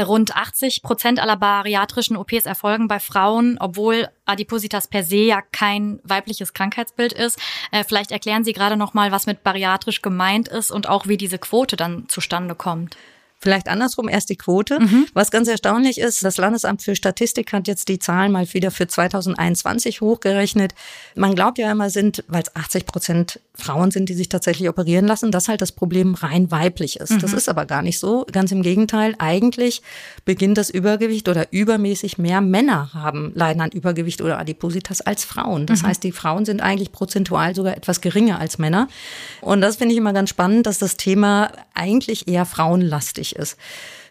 Rund 0.00 0.34
80 0.34 0.82
Prozent 0.82 1.20
aller 1.20 1.36
bariatrischen 1.36 2.16
OPs 2.16 2.46
erfolgen 2.46 2.88
bei 2.88 2.98
Frauen, 2.98 3.58
obwohl 3.60 4.08
Adipositas 4.24 4.88
per 4.88 5.04
se 5.04 5.16
ja 5.16 5.42
kein 5.42 6.00
weibliches 6.02 6.54
Krankheitsbild 6.54 7.12
ist. 7.12 7.38
Äh, 7.70 7.84
vielleicht 7.84 8.10
erklären 8.10 8.44
Sie 8.44 8.52
gerade 8.52 8.76
noch 8.76 8.94
mal, 8.94 9.12
was 9.12 9.26
mit 9.26 9.42
bariatrisch 9.42 10.02
gemeint 10.02 10.48
ist 10.48 10.70
und 10.70 10.88
auch 10.88 11.06
wie 11.06 11.16
diese 11.16 11.38
Quote 11.38 11.76
dann 11.76 12.08
zustande 12.08 12.54
kommt. 12.54 12.96
Vielleicht 13.42 13.68
andersrum 13.68 14.08
erst 14.08 14.30
die 14.30 14.36
Quote. 14.36 14.78
Mhm. 14.78 15.06
Was 15.14 15.32
ganz 15.32 15.48
erstaunlich 15.48 15.98
ist, 15.98 16.22
das 16.22 16.36
Landesamt 16.36 16.80
für 16.80 16.94
Statistik 16.94 17.52
hat 17.52 17.66
jetzt 17.66 17.88
die 17.88 17.98
Zahlen 17.98 18.30
mal 18.30 18.46
wieder 18.52 18.70
für 18.70 18.86
2021 18.86 20.00
hochgerechnet. 20.00 20.74
Man 21.16 21.34
glaubt 21.34 21.58
ja 21.58 21.72
immer 21.72 21.90
sind, 21.90 22.22
weil 22.28 22.42
es 22.42 22.54
80 22.54 22.86
Prozent 22.86 23.40
Frauen 23.54 23.90
sind, 23.90 24.08
die 24.08 24.14
sich 24.14 24.28
tatsächlich 24.28 24.68
operieren 24.68 25.06
lassen, 25.06 25.32
dass 25.32 25.48
halt 25.48 25.60
das 25.60 25.72
Problem 25.72 26.14
rein 26.14 26.52
weiblich 26.52 27.00
ist. 27.00 27.10
Mhm. 27.10 27.18
Das 27.18 27.32
ist 27.32 27.48
aber 27.48 27.66
gar 27.66 27.82
nicht 27.82 27.98
so. 27.98 28.24
Ganz 28.30 28.52
im 28.52 28.62
Gegenteil. 28.62 29.16
Eigentlich 29.18 29.82
beginnt 30.24 30.56
das 30.56 30.70
Übergewicht 30.70 31.28
oder 31.28 31.52
übermäßig 31.52 32.18
mehr 32.18 32.40
Männer 32.40 32.94
haben, 32.94 33.32
leiden 33.34 33.60
an 33.60 33.72
Übergewicht 33.72 34.22
oder 34.22 34.38
Adipositas 34.38 35.00
als 35.00 35.24
Frauen. 35.24 35.66
Das 35.66 35.82
mhm. 35.82 35.88
heißt, 35.88 36.04
die 36.04 36.12
Frauen 36.12 36.44
sind 36.44 36.60
eigentlich 36.60 36.92
prozentual 36.92 37.56
sogar 37.56 37.76
etwas 37.76 38.00
geringer 38.00 38.38
als 38.38 38.58
Männer. 38.58 38.86
Und 39.40 39.62
das 39.62 39.76
finde 39.76 39.94
ich 39.94 39.98
immer 39.98 40.12
ganz 40.12 40.30
spannend, 40.30 40.66
dass 40.66 40.78
das 40.78 40.96
Thema 40.96 41.50
eigentlich 41.74 42.28
eher 42.28 42.46
frauenlastig 42.46 43.31
ist. 43.36 43.56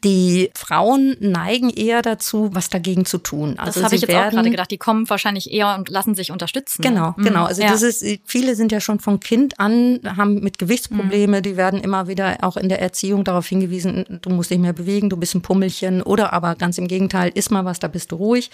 Die 0.03 0.49
Frauen 0.55 1.15
neigen 1.19 1.69
eher 1.69 2.01
dazu, 2.01 2.49
was 2.53 2.69
dagegen 2.69 3.05
zu 3.05 3.19
tun. 3.19 3.59
Also 3.59 3.79
das 3.79 3.83
habe 3.83 3.95
ich 3.95 4.01
jetzt 4.01 4.09
werden, 4.09 4.29
auch 4.29 4.31
gerade 4.31 4.49
gedacht. 4.49 4.71
Die 4.71 4.79
kommen 4.79 5.07
wahrscheinlich 5.07 5.51
eher 5.51 5.75
und 5.75 5.89
lassen 5.89 6.15
sich 6.15 6.31
unterstützen. 6.31 6.81
Genau, 6.81 7.13
mhm. 7.17 7.23
genau. 7.23 7.45
Also 7.45 7.61
ja. 7.61 7.69
das 7.69 7.83
ist, 7.83 8.03
viele 8.25 8.55
sind 8.55 8.71
ja 8.71 8.79
schon 8.79 8.99
von 8.99 9.19
Kind 9.19 9.59
an, 9.59 9.99
haben 10.17 10.39
mit 10.39 10.57
Gewichtsprobleme, 10.57 11.37
mhm. 11.37 11.43
die 11.43 11.55
werden 11.55 11.79
immer 11.79 12.07
wieder 12.07 12.37
auch 12.41 12.57
in 12.57 12.67
der 12.67 12.81
Erziehung 12.81 13.23
darauf 13.23 13.45
hingewiesen, 13.45 14.19
du 14.23 14.31
musst 14.31 14.49
dich 14.49 14.57
mehr 14.57 14.73
bewegen, 14.73 15.09
du 15.09 15.17
bist 15.17 15.35
ein 15.35 15.43
Pummelchen 15.43 16.01
oder 16.01 16.33
aber 16.33 16.55
ganz 16.55 16.79
im 16.79 16.87
Gegenteil, 16.87 17.31
iss 17.35 17.51
mal 17.51 17.65
was, 17.65 17.79
da 17.79 17.87
bist 17.87 18.11
du 18.11 18.15
ruhig. 18.15 18.49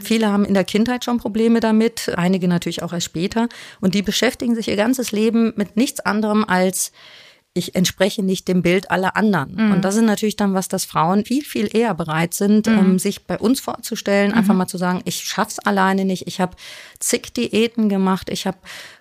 Viele 0.00 0.30
haben 0.30 0.44
in 0.44 0.54
der 0.54 0.64
Kindheit 0.64 1.04
schon 1.04 1.18
Probleme 1.18 1.58
damit, 1.58 2.12
einige 2.16 2.46
natürlich 2.46 2.82
auch 2.82 2.92
erst 2.92 3.06
später. 3.06 3.48
Und 3.80 3.94
die 3.94 4.02
beschäftigen 4.02 4.54
sich 4.54 4.68
ihr 4.68 4.76
ganzes 4.76 5.10
Leben 5.10 5.52
mit 5.56 5.76
nichts 5.76 5.98
anderem 6.00 6.44
als 6.44 6.92
ich 7.54 7.74
entspreche 7.74 8.22
nicht 8.22 8.48
dem 8.48 8.62
Bild 8.62 8.90
aller 8.90 9.16
anderen. 9.16 9.54
Mhm. 9.54 9.72
Und 9.72 9.84
das 9.84 9.96
ist 9.96 10.02
natürlich 10.02 10.36
dann 10.36 10.54
was, 10.54 10.68
dass 10.68 10.84
Frauen 10.84 11.24
viel, 11.24 11.44
viel 11.44 11.68
eher 11.74 11.94
bereit 11.94 12.34
sind, 12.34 12.66
mhm. 12.66 12.78
ähm, 12.78 12.98
sich 12.98 13.26
bei 13.26 13.38
uns 13.38 13.60
vorzustellen, 13.60 14.30
mhm. 14.30 14.38
einfach 14.38 14.54
mal 14.54 14.66
zu 14.66 14.78
sagen, 14.78 15.02
ich 15.04 15.16
schaff's 15.16 15.58
alleine 15.58 16.04
nicht, 16.04 16.26
ich 16.26 16.40
habe 16.40 16.56
zig 16.98 17.32
Diäten 17.34 17.88
gemacht, 17.88 18.30
ich 18.30 18.46
habe 18.46 18.58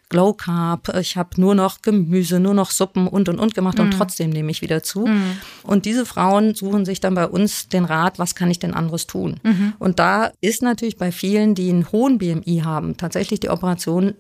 Glow 0.10 0.34
Carb, 0.34 0.93
ich 1.00 1.15
habe 1.15 1.39
nur 1.39 1.55
noch 1.55 1.81
Gemüse, 1.81 2.41
nur 2.41 2.53
noch 2.53 2.72
Suppen 2.72 3.08
und 3.08 3.29
und 3.29 3.39
und 3.39 3.55
gemacht 3.55 3.79
und 3.79 3.88
mhm. 3.88 3.91
trotzdem 3.91 4.29
nehme 4.29 4.51
ich 4.51 4.62
wieder 4.62 4.84
zu. 4.84 5.08
Mhm. 5.08 5.38
Und 5.63 5.86
diese 5.86 6.05
Frauen 6.05 6.53
suchen 6.53 6.84
sich 6.84 7.00
dann 7.00 7.15
bei 7.15 7.25
uns 7.25 7.70
den 7.70 7.86
Rat, 7.86 8.20
was 8.20 8.36
kann 8.36 8.51
ich 8.51 8.60
denn 8.60 8.74
anderes 8.74 9.08
tun? 9.08 9.39
Mhm. 9.43 9.74
Und 9.79 10.00
da 10.00 10.31
ist 10.41 10.62
natürlich 10.62 10.98
bei 10.98 11.13
vielen, 11.13 11.55
die 11.55 11.70
einen 11.70 11.89
hohen 11.93 12.17
BMI 12.17 12.63
haben, 12.65 12.98
tatsächlich 12.98 13.39
die 13.39 13.50
Operation 13.50 14.13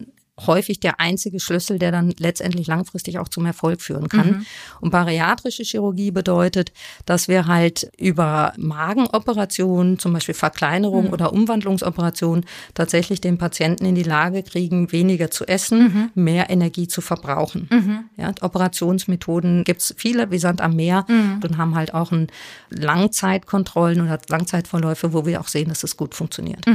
häufig 0.47 0.79
der 0.79 0.99
einzige 0.99 1.39
Schlüssel, 1.39 1.79
der 1.79 1.91
dann 1.91 2.13
letztendlich 2.17 2.67
langfristig 2.67 3.19
auch 3.19 3.27
zum 3.27 3.45
Erfolg 3.45 3.81
führen 3.81 4.07
kann. 4.07 4.27
Mhm. 4.27 4.45
Und 4.79 4.91
bariatrische 4.91 5.63
Chirurgie 5.63 6.11
bedeutet, 6.11 6.71
dass 7.05 7.27
wir 7.27 7.47
halt 7.47 7.91
über 7.97 8.53
Magenoperationen, 8.57 9.99
zum 9.99 10.13
Beispiel 10.13 10.35
Verkleinerung 10.35 11.07
mhm. 11.07 11.13
oder 11.13 11.33
Umwandlungsoperationen, 11.33 12.45
tatsächlich 12.73 13.21
den 13.21 13.37
Patienten 13.37 13.85
in 13.85 13.95
die 13.95 14.03
Lage 14.03 14.43
kriegen, 14.43 14.91
weniger 14.91 15.31
zu 15.31 15.45
essen, 15.45 16.11
mhm. 16.15 16.23
mehr 16.23 16.49
Energie 16.49 16.87
zu 16.87 17.01
verbrauchen. 17.01 17.67
Mhm. 17.71 18.05
Ja, 18.17 18.33
Operationsmethoden 18.41 19.63
gibt's 19.63 19.93
viele, 19.97 20.31
wie 20.31 20.39
Sand 20.39 20.61
am 20.61 20.75
Meer 20.75 21.05
mhm. 21.07 21.39
und 21.43 21.57
haben 21.57 21.75
halt 21.75 21.93
auch 21.93 22.11
ein 22.11 22.27
Langzeitkontrollen 22.69 24.01
oder 24.01 24.19
Langzeitverläufe, 24.27 25.13
wo 25.13 25.25
wir 25.25 25.41
auch 25.41 25.47
sehen, 25.47 25.69
dass 25.69 25.83
es 25.83 25.97
gut 25.97 26.15
funktioniert. 26.15 26.65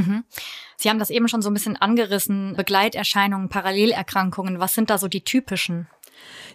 Sie 0.77 0.89
haben 0.89 0.99
das 0.99 1.09
eben 1.09 1.27
schon 1.27 1.41
so 1.41 1.49
ein 1.49 1.53
bisschen 1.53 1.75
angerissen. 1.75 2.53
Begleiterscheinungen, 2.55 3.49
Parallelerkrankungen. 3.49 4.59
Was 4.59 4.75
sind 4.75 4.89
da 4.89 4.97
so 4.97 5.07
die 5.07 5.23
typischen? 5.23 5.87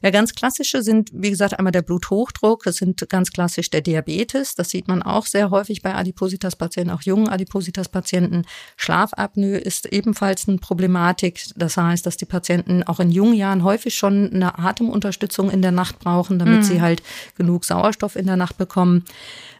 Ja, 0.02 0.10
ganz 0.10 0.34
klassische 0.34 0.82
sind, 0.82 1.10
wie 1.12 1.30
gesagt, 1.30 1.56
einmal 1.56 1.72
der 1.72 1.82
Bluthochdruck, 1.82 2.66
es 2.66 2.76
sind 2.76 3.08
ganz 3.08 3.30
klassisch 3.30 3.70
der 3.70 3.82
Diabetes, 3.82 4.56
das 4.56 4.70
sieht 4.70 4.88
man 4.88 5.02
auch 5.02 5.26
sehr 5.26 5.50
häufig 5.50 5.82
bei 5.82 5.94
Adipositas-Patienten, 5.94 6.90
auch 6.90 7.02
jungen 7.02 7.28
Adipositas-Patienten. 7.28 8.42
Schlafapnoe 8.76 9.58
ist 9.58 9.86
ebenfalls 9.86 10.48
eine 10.48 10.58
Problematik. 10.58 11.44
Das 11.54 11.76
heißt, 11.76 12.04
dass 12.04 12.16
die 12.16 12.24
Patienten 12.24 12.82
auch 12.82 12.98
in 12.98 13.10
jungen 13.10 13.34
Jahren 13.34 13.62
häufig 13.62 13.94
schon 13.94 14.32
eine 14.32 14.58
Atemunterstützung 14.58 15.50
in 15.50 15.62
der 15.62 15.72
Nacht 15.72 16.00
brauchen, 16.00 16.38
damit 16.40 16.58
mhm. 16.58 16.62
sie 16.64 16.80
halt 16.80 17.02
genug 17.36 17.64
Sauerstoff 17.64 18.16
in 18.16 18.26
der 18.26 18.36
Nacht 18.36 18.58
bekommen. 18.58 19.04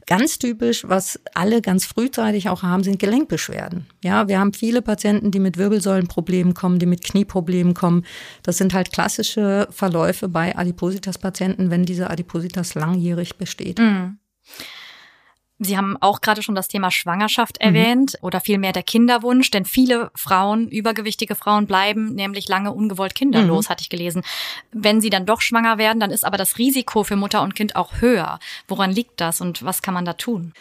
Ganz 0.07 0.39
typisch, 0.39 0.87
was 0.89 1.21
alle 1.35 1.63
ganz 1.63 1.85
frühzeitig 1.85 2.49
auch 2.49 2.63
haben, 2.63 2.83
sind 2.83 2.99
Gelenkbeschwerden. 2.99 3.87
Ja, 4.03 4.29
wir 4.29 4.41
haben 4.41 4.53
viele 4.53 4.83
Patienten, 4.83 5.31
die 5.31 5.39
mit 5.39 5.59
Wirbelsäulenproblemen 5.59 6.55
kommen, 6.55 6.79
die 6.79 6.87
mit 6.87 7.05
Knieproblemen 7.05 7.75
kommen. 7.75 8.05
Das 8.43 8.59
sind 8.59 8.75
halt 8.75 8.93
klassische 8.93 9.69
Verläufe 9.71 10.29
bei 10.29 10.57
Adipositas-Patienten, 10.57 11.71
wenn 11.71 11.85
diese 11.85 12.11
Adipositas 12.11 12.75
langjährig 12.75 13.37
besteht. 13.37 13.79
Mhm. 13.79 14.19
Sie 15.59 15.77
haben 15.77 15.97
auch 16.01 16.21
gerade 16.21 16.43
schon 16.43 16.55
das 16.55 16.69
Thema 16.69 16.91
Schwangerschaft 16.91 17.59
mhm. 17.61 17.67
erwähnt 17.69 18.19
oder 18.21 18.41
vielmehr 18.41 18.73
der 18.73 18.83
Kinderwunsch, 18.83 19.51
denn 19.51 19.65
viele 19.65 20.11
Frauen, 20.15 20.69
übergewichtige 20.69 21.35
Frauen 21.35 21.67
bleiben 21.67 22.15
nämlich 22.15 22.49
lange 22.49 22.73
ungewollt 22.73 23.15
kinderlos, 23.15 23.67
mhm. 23.67 23.71
hatte 23.71 23.83
ich 23.83 23.91
gelesen. 23.91 24.23
Wenn 24.73 25.01
sie 25.01 25.11
dann 25.11 25.27
doch 25.27 25.41
schwanger 25.41 25.79
werden, 25.79 26.01
dann 26.01 26.11
ist 26.11 26.25
aber 26.25 26.37
das 26.37 26.59
Risiko 26.59 27.05
für 27.05 27.17
Mutter 27.17 27.43
und 27.43 27.55
Kind 27.55 27.77
auch 27.77 28.01
höher. 28.01 28.39
Woran 28.67 28.91
liegt 28.91 29.21
das 29.21 29.41
und 29.41 29.65
was 29.65 29.83
kann 29.83 29.95
man 29.95 30.05
da 30.05 30.15
tun? 30.15 30.53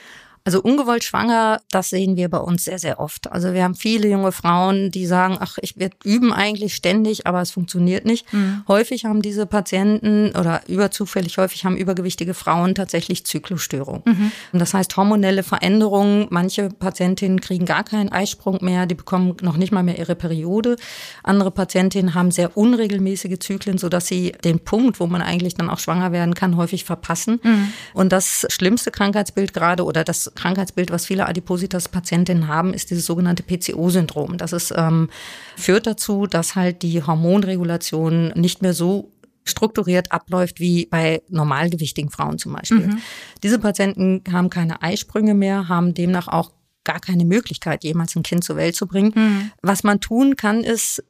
Also 0.44 0.62
ungewollt 0.62 1.04
schwanger, 1.04 1.62
das 1.70 1.90
sehen 1.90 2.16
wir 2.16 2.28
bei 2.28 2.40
uns 2.40 2.64
sehr, 2.64 2.80
sehr 2.80 3.00
oft. 3.00 3.32
Also 3.32 3.54
wir 3.54 3.64
haben 3.64 3.76
viele 3.76 4.08
junge 4.08 4.32
Frauen, 4.32 4.90
die 4.90 5.06
sagen, 5.06 5.38
ach, 5.40 5.58
ich 5.62 5.78
werde 5.78 5.96
üben 6.04 6.34
eigentlich 6.34 6.76
ständig, 6.76 7.28
aber 7.28 7.42
es 7.42 7.52
funktioniert 7.52 8.06
nicht. 8.06 8.32
Mhm. 8.34 8.64
Häufig 8.68 9.06
haben 9.06 9.22
diese 9.22 9.46
Patienten 9.46 10.32
oder 10.36 10.62
überzufällig 10.68 11.38
häufig 11.38 11.64
haben 11.64 11.78
übergewichtige 11.78 12.34
Frauen 12.34 12.74
tatsächlich 12.74 13.24
Zyklusstörungen. 13.26 14.02
Mhm. 14.06 14.32
Das 14.54 14.74
heißt 14.74 14.98
hormonelle 14.98 15.44
Veränderungen. 15.44 16.26
Manche 16.32 16.70
Patientinnen 16.70 17.40
kriegen 17.40 17.66
gar 17.66 17.84
keinen 17.84 18.12
Eisprung 18.12 18.58
mehr, 18.62 18.88
die 18.88 18.96
bekommen 18.96 19.38
noch 19.42 19.58
nicht 19.58 19.72
mal 19.72 19.84
mehr 19.84 20.00
ihre 20.00 20.16
Periode. 20.16 20.76
Andere 21.22 21.52
Patientinnen 21.52 22.16
haben 22.16 22.32
sehr 22.32 22.58
unregelmäßige 22.58 23.38
Zyklen, 23.38 23.78
sodass 23.78 24.08
sie 24.08 24.32
den 24.44 24.60
Punkt, 24.60 25.00
wo 25.00 25.06
man 25.06 25.22
eigentlich 25.22 25.54
dann 25.54 25.70
auch 25.70 25.80
schwanger 25.80 26.12
werden 26.12 26.34
kann, 26.34 26.58
häufig 26.58 26.84
verpassen. 26.84 27.40
Mhm. 27.44 27.74
Und 27.94 28.12
das 28.12 28.48
schlimmste 28.50 28.90
Krankheitsbild 28.90 29.54
gerade 29.54 29.86
oder 29.86 30.04
das 30.04 30.31
Krankheitsbild, 30.36 30.92
was 30.92 31.06
viele 31.06 31.28
Adipositas-Patientinnen 31.28 32.48
haben, 32.48 32.74
ist 32.74 32.90
dieses 32.90 33.06
sogenannte 33.06 33.44
PCO-Syndrom. 33.44 34.38
Das 34.38 34.54
ist, 34.54 34.74
ähm, 34.76 35.10
führt 35.58 35.88
dazu, 35.88 36.28
dass 36.28 36.56
halt 36.56 36.82
die 36.82 37.04
Hormonregulation 37.04 38.30
nicht 38.36 38.62
mehr 38.62 38.74
so 38.74 39.12
strukturiert 39.44 40.12
abläuft 40.12 40.60
wie 40.60 40.86
bei 40.86 41.22
normalgewichtigen 41.30 42.12
Frauen 42.12 42.38
zum 42.38 42.54
Beispiel. 42.54 42.88
Mhm. 42.88 43.02
Diese 43.44 43.60
Patienten 43.60 44.24
haben 44.32 44.50
keine 44.50 44.82
Eisprünge 44.82 45.34
mehr, 45.34 45.68
haben 45.68 45.94
demnach 45.94 46.28
auch 46.28 46.52
gar 46.84 47.00
keine 47.00 47.26
Möglichkeit, 47.26 47.84
jemals 47.84 48.16
ein 48.16 48.24
Kind 48.24 48.44
zur 48.44 48.56
Welt 48.56 48.76
zu 48.76 48.88
bringen. 48.88 49.14
Mhm. 49.16 49.52
Was 49.62 49.84
man 49.84 50.00
tun 50.00 50.36
kann, 50.36 50.64
ist 50.64 51.04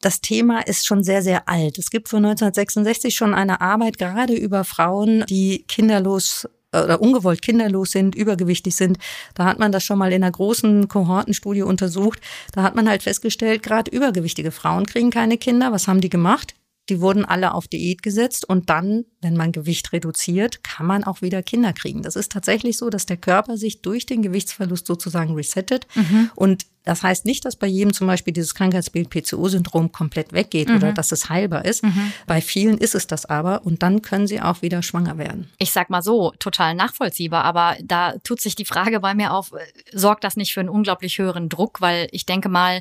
das 0.00 0.20
Thema 0.20 0.60
ist 0.60 0.86
schon 0.86 1.02
sehr, 1.02 1.22
sehr 1.22 1.48
alt. 1.48 1.78
Es 1.78 1.90
gibt 1.90 2.08
von 2.08 2.24
1966 2.24 3.14
schon 3.14 3.34
eine 3.34 3.60
Arbeit 3.60 3.98
gerade 3.98 4.34
über 4.34 4.64
Frauen, 4.64 5.24
die 5.28 5.64
kinderlos 5.66 6.46
oder 6.84 7.00
ungewollt 7.00 7.42
kinderlos 7.42 7.92
sind, 7.92 8.14
übergewichtig 8.14 8.74
sind. 8.76 8.98
Da 9.34 9.44
hat 9.44 9.58
man 9.58 9.72
das 9.72 9.84
schon 9.84 9.98
mal 9.98 10.12
in 10.12 10.22
einer 10.22 10.32
großen 10.32 10.88
Kohortenstudie 10.88 11.62
untersucht. 11.62 12.20
Da 12.52 12.62
hat 12.62 12.74
man 12.74 12.88
halt 12.88 13.02
festgestellt, 13.02 13.62
gerade 13.62 13.90
übergewichtige 13.90 14.50
Frauen 14.50 14.86
kriegen 14.86 15.10
keine 15.10 15.38
Kinder. 15.38 15.72
Was 15.72 15.88
haben 15.88 16.00
die 16.00 16.10
gemacht? 16.10 16.54
Die 16.88 17.00
wurden 17.00 17.24
alle 17.24 17.54
auf 17.54 17.68
Diät 17.68 18.02
gesetzt 18.02 18.48
und 18.48 18.70
dann, 18.70 19.04
wenn 19.20 19.36
man 19.36 19.52
Gewicht 19.52 19.92
reduziert, 19.92 20.62
kann 20.62 20.86
man 20.86 21.04
auch 21.04 21.22
wieder 21.22 21.42
Kinder 21.42 21.72
kriegen. 21.72 22.02
Das 22.02 22.16
ist 22.16 22.32
tatsächlich 22.32 22.78
so, 22.78 22.90
dass 22.90 23.06
der 23.06 23.16
Körper 23.16 23.56
sich 23.56 23.82
durch 23.82 24.06
den 24.06 24.22
Gewichtsverlust 24.22 24.86
sozusagen 24.86 25.34
resettet. 25.34 25.86
Mhm. 25.94 26.30
Und 26.36 26.66
das 26.86 27.02
heißt 27.02 27.26
nicht, 27.26 27.44
dass 27.44 27.56
bei 27.56 27.66
jedem 27.66 27.92
zum 27.92 28.06
Beispiel 28.06 28.32
dieses 28.32 28.54
Krankheitsbild 28.54 29.10
PCO-Syndrom 29.10 29.90
komplett 29.90 30.32
weggeht 30.32 30.68
mhm. 30.68 30.76
oder 30.76 30.92
dass 30.92 31.10
es 31.10 31.28
heilbar 31.28 31.64
ist. 31.64 31.82
Mhm. 31.82 32.12
Bei 32.28 32.40
vielen 32.40 32.78
ist 32.78 32.94
es 32.94 33.08
das 33.08 33.26
aber 33.26 33.66
und 33.66 33.82
dann 33.82 34.02
können 34.02 34.28
sie 34.28 34.40
auch 34.40 34.62
wieder 34.62 34.82
schwanger 34.84 35.18
werden. 35.18 35.50
Ich 35.58 35.72
sag 35.72 35.90
mal 35.90 36.02
so, 36.02 36.32
total 36.38 36.76
nachvollziehbar, 36.76 37.44
aber 37.44 37.76
da 37.82 38.16
tut 38.18 38.40
sich 38.40 38.54
die 38.54 38.64
Frage 38.64 39.00
bei 39.00 39.14
mir 39.14 39.32
auf, 39.32 39.50
sorgt 39.92 40.22
das 40.22 40.36
nicht 40.36 40.54
für 40.54 40.60
einen 40.60 40.68
unglaublich 40.68 41.18
höheren 41.18 41.48
Druck? 41.48 41.80
Weil 41.80 42.06
ich 42.12 42.24
denke 42.24 42.48
mal, 42.48 42.80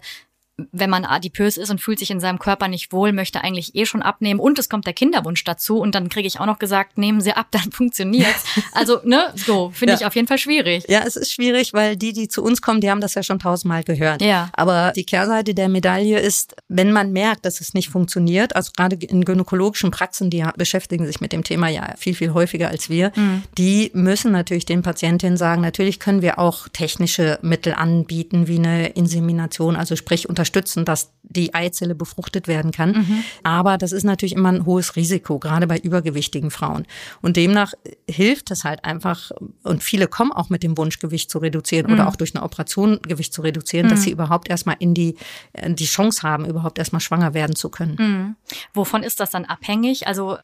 wenn 0.72 0.90
man 0.90 1.04
adipös 1.04 1.58
ist 1.58 1.70
und 1.70 1.82
fühlt 1.82 2.00
sich 2.00 2.12
in 2.12 2.22
seinem 2.22 2.40
Körper 2.40 2.70
nicht 2.70 2.94
wohl, 2.94 3.12
möchte 3.12 3.44
eigentlich 3.44 3.76
eh 3.76 3.86
schon 3.86 4.02
abnehmen 4.02 4.40
und 4.40 4.58
es 4.58 4.70
kommt 4.70 4.86
der 4.86 4.94
Kinderwunsch 4.94 5.44
dazu 5.44 5.80
und 5.80 5.96
dann 5.96 6.08
kriege 6.08 6.28
ich 6.28 6.40
auch 6.40 6.46
noch 6.46 6.60
gesagt, 6.60 6.98
nehmen 6.98 7.20
Sie 7.20 7.34
ab, 7.34 7.48
dann 7.52 7.72
funktioniert's. 7.72 8.46
Also, 8.72 9.00
ne, 9.04 9.34
so 9.36 9.72
finde 9.72 9.94
ja. 9.94 10.00
ich 10.00 10.06
auf 10.06 10.16
jeden 10.16 10.28
Fall 10.28 10.38
schwierig. 10.38 10.86
Ja, 10.88 11.04
es 11.06 11.16
ist 11.16 11.34
schwierig, 11.34 11.74
weil 11.74 11.98
die, 11.98 12.14
die 12.14 12.28
zu 12.28 12.42
uns 12.42 12.62
kommen, 12.62 12.80
die 12.80 12.90
haben 12.90 13.02
das 13.02 13.16
ja 13.16 13.24
schon 13.24 13.40
tausendmal 13.40 13.84
gehört. 13.84 14.22
Ja. 14.22 14.50
Aber 14.54 14.94
die 14.96 15.06
Kehrseite 15.06 15.54
der 15.54 15.68
Medaille 15.68 16.20
ist, 16.20 16.56
wenn 16.70 16.92
man 16.92 17.12
merkt, 17.12 17.46
dass 17.46 17.60
es 17.60 17.74
nicht 17.74 17.90
funktioniert, 17.90 18.56
also 18.56 18.72
gerade 18.76 18.96
in 18.96 19.26
gynäkologischen 19.26 19.92
Praxen, 19.92 20.30
die 20.30 20.46
beschäftigen 20.58 21.06
sich 21.06 21.20
mit 21.20 21.34
dem 21.34 21.44
Thema 21.44 21.68
ja 21.68 21.94
viel, 21.98 22.16
viel 22.16 22.34
häufiger 22.34 22.70
als 22.70 22.90
wir, 22.90 23.12
mhm. 23.16 23.44
die 23.58 23.92
müssen 23.94 24.32
natürlich 24.32 24.66
den 24.66 24.84
Patientinnen 24.84 25.38
sagen, 25.38 25.62
natürlich 25.62 26.00
können 26.00 26.22
wir 26.22 26.40
auch 26.40 26.70
technische 26.70 27.40
Mittel 27.42 27.74
anbieten, 27.74 28.48
wie 28.48 28.58
eine 28.58 28.88
Insemination, 28.90 29.76
also 29.76 29.96
sprich 29.96 30.30
unter 30.30 30.45
unterstützen, 30.46 30.86
dass 30.86 31.12
die 31.24 31.54
Eizelle 31.56 31.96
befruchtet 31.96 32.48
werden 32.48 32.72
kann. 32.72 32.92
Mhm. 32.92 33.24
Aber 33.44 33.78
das 33.78 33.92
ist 33.92 34.04
natürlich 34.04 34.34
immer 34.34 34.50
ein 34.50 34.66
hohes 34.66 34.96
Risiko, 34.96 35.40
gerade 35.40 35.66
bei 35.66 35.78
übergewichtigen 35.78 36.52
Frauen. 36.52 36.86
Und 37.22 37.36
demnach 37.36 37.74
hilft 38.08 38.52
es 38.52 38.64
halt 38.64 38.86
einfach, 38.86 39.32
und 39.64 39.84
viele 39.84 40.08
kommen 40.08 40.32
auch 40.32 40.50
mit 40.50 40.62
dem 40.62 40.78
Wunsch, 40.78 41.00
Gewicht 41.00 41.32
zu 41.32 41.40
reduzieren 41.40 41.88
mhm. 41.88 41.94
oder 41.94 42.08
auch 42.08 42.16
durch 42.16 42.36
eine 42.36 42.44
Operation 42.44 43.00
Gewicht 43.02 43.34
zu 43.34 43.42
reduzieren, 43.42 43.88
mhm. 43.88 43.90
dass 43.90 44.04
sie 44.04 44.12
überhaupt 44.12 44.50
erstmal 44.50 44.76
in 44.80 44.94
die, 44.94 45.16
äh, 45.54 45.74
die 45.74 45.86
Chance 45.86 46.22
haben, 46.22 46.46
überhaupt 46.46 46.78
erstmal 46.78 47.02
schwanger 47.02 47.34
werden 47.34 47.56
zu 47.56 47.70
können. 47.70 47.96
Mhm. 48.00 48.36
Wovon 48.74 49.02
ist 49.02 49.20
das 49.20 49.32
dann 49.32 49.46
abhängig? 49.46 50.08
Also 50.08 50.38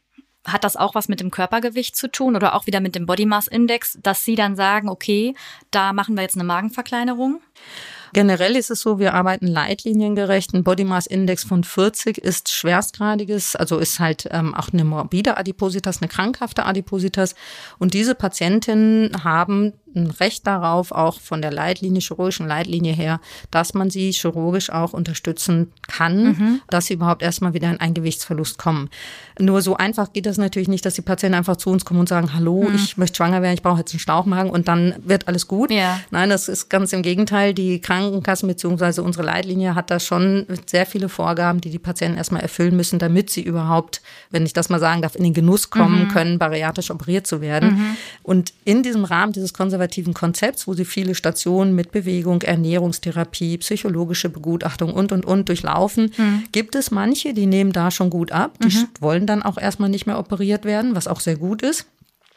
hat 0.44 0.64
das 0.64 0.74
auch 0.74 0.96
was 0.96 1.08
mit 1.08 1.20
dem 1.20 1.30
Körpergewicht 1.30 1.94
zu 1.94 2.10
tun 2.10 2.34
oder 2.34 2.56
auch 2.56 2.66
wieder 2.66 2.80
mit 2.80 2.96
dem 2.96 3.06
Body 3.06 3.26
Mass 3.26 3.46
Index, 3.46 3.96
dass 4.02 4.24
Sie 4.24 4.34
dann 4.34 4.56
sagen, 4.56 4.88
okay, 4.88 5.36
da 5.70 5.92
machen 5.92 6.16
wir 6.16 6.22
jetzt 6.22 6.34
eine 6.34 6.42
Magenverkleinerung? 6.42 7.40
Generell 8.12 8.56
ist 8.56 8.70
es 8.70 8.80
so, 8.80 8.98
wir 8.98 9.14
arbeiten 9.14 9.46
leitliniengerecht. 9.46 10.52
Ein 10.52 10.64
Body 10.64 10.84
Mass 10.84 11.06
Index 11.06 11.44
von 11.44 11.64
40 11.64 12.18
ist 12.18 12.50
schwerstgradiges, 12.50 13.56
also 13.56 13.78
ist 13.78 14.00
halt 14.00 14.28
ähm, 14.30 14.54
auch 14.54 14.68
eine 14.72 14.84
morbide 14.84 15.38
Adipositas, 15.38 16.02
eine 16.02 16.08
krankhafte 16.08 16.66
Adipositas. 16.66 17.34
Und 17.78 17.94
diese 17.94 18.14
Patientinnen 18.14 19.24
haben 19.24 19.72
ein 19.94 20.10
Recht 20.10 20.46
darauf, 20.46 20.92
auch 20.92 21.20
von 21.20 21.42
der 21.42 21.52
Leitlinie, 21.52 22.00
chirurgischen 22.00 22.46
Leitlinie 22.46 22.92
her, 22.92 23.20
dass 23.50 23.74
man 23.74 23.90
sie 23.90 24.10
chirurgisch 24.12 24.70
auch 24.70 24.92
unterstützen 24.92 25.72
kann, 25.86 26.24
mhm. 26.24 26.60
dass 26.68 26.86
sie 26.86 26.94
überhaupt 26.94 27.22
erstmal 27.22 27.54
wieder 27.54 27.70
in 27.70 27.80
einen 27.80 27.94
Gewichtsverlust 27.94 28.58
kommen. 28.58 28.88
Nur 29.38 29.62
so 29.62 29.76
einfach 29.76 30.12
geht 30.12 30.26
das 30.26 30.38
natürlich 30.38 30.68
nicht, 30.68 30.84
dass 30.84 30.94
die 30.94 31.02
Patienten 31.02 31.36
einfach 31.36 31.56
zu 31.56 31.70
uns 31.70 31.84
kommen 31.84 32.00
und 32.00 32.08
sagen, 32.08 32.34
hallo, 32.34 32.62
mhm. 32.68 32.74
ich 32.74 32.96
möchte 32.96 33.16
schwanger 33.16 33.42
werden, 33.42 33.54
ich 33.54 33.62
brauche 33.62 33.78
jetzt 33.78 33.92
einen 33.92 34.00
Schlauchmagen 34.00 34.50
und 34.50 34.68
dann 34.68 34.94
wird 35.04 35.28
alles 35.28 35.48
gut. 35.48 35.70
Ja. 35.70 36.00
Nein, 36.10 36.30
das 36.30 36.48
ist 36.48 36.68
ganz 36.68 36.92
im 36.92 37.02
Gegenteil. 37.02 37.54
Die 37.54 37.80
Krankenkassen 37.80 38.48
bzw. 38.48 39.00
unsere 39.00 39.24
Leitlinie 39.24 39.74
hat 39.74 39.90
da 39.90 40.00
schon 40.00 40.46
sehr 40.66 40.86
viele 40.86 41.08
Vorgaben, 41.08 41.60
die 41.60 41.70
die 41.70 41.78
Patienten 41.78 42.16
erstmal 42.16 42.42
erfüllen 42.42 42.76
müssen, 42.76 42.98
damit 42.98 43.30
sie 43.30 43.42
überhaupt, 43.42 44.02
wenn 44.30 44.46
ich 44.46 44.52
das 44.52 44.68
mal 44.68 44.80
sagen 44.80 45.02
darf, 45.02 45.14
in 45.14 45.24
den 45.24 45.34
Genuss 45.34 45.70
kommen 45.70 46.04
mhm. 46.04 46.08
können, 46.08 46.38
bariatrisch 46.38 46.90
operiert 46.90 47.26
zu 47.26 47.40
werden. 47.40 47.74
Mhm. 47.74 47.96
Und 48.22 48.52
in 48.64 48.82
diesem 48.82 49.04
Rahmen 49.04 49.32
dieses 49.32 49.52
konservativen 49.52 49.81
konservativen 49.82 50.14
Konzepts, 50.14 50.66
wo 50.66 50.74
sie 50.74 50.84
viele 50.84 51.14
Stationen 51.14 51.74
mit 51.74 51.90
Bewegung, 51.90 52.42
Ernährungstherapie, 52.42 53.58
psychologische 53.58 54.28
Begutachtung 54.28 54.92
und, 54.92 55.12
und, 55.12 55.24
und 55.24 55.48
durchlaufen, 55.48 56.12
mhm. 56.16 56.44
gibt 56.52 56.74
es 56.74 56.90
manche, 56.90 57.34
die 57.34 57.46
nehmen 57.46 57.72
da 57.72 57.90
schon 57.90 58.10
gut 58.10 58.32
ab. 58.32 58.58
Die 58.62 58.76
mhm. 58.76 58.88
wollen 59.00 59.26
dann 59.26 59.42
auch 59.42 59.58
erstmal 59.58 59.88
nicht 59.88 60.06
mehr 60.06 60.18
operiert 60.18 60.64
werden, 60.64 60.94
was 60.94 61.08
auch 61.08 61.20
sehr 61.20 61.36
gut 61.36 61.62
ist. 61.62 61.86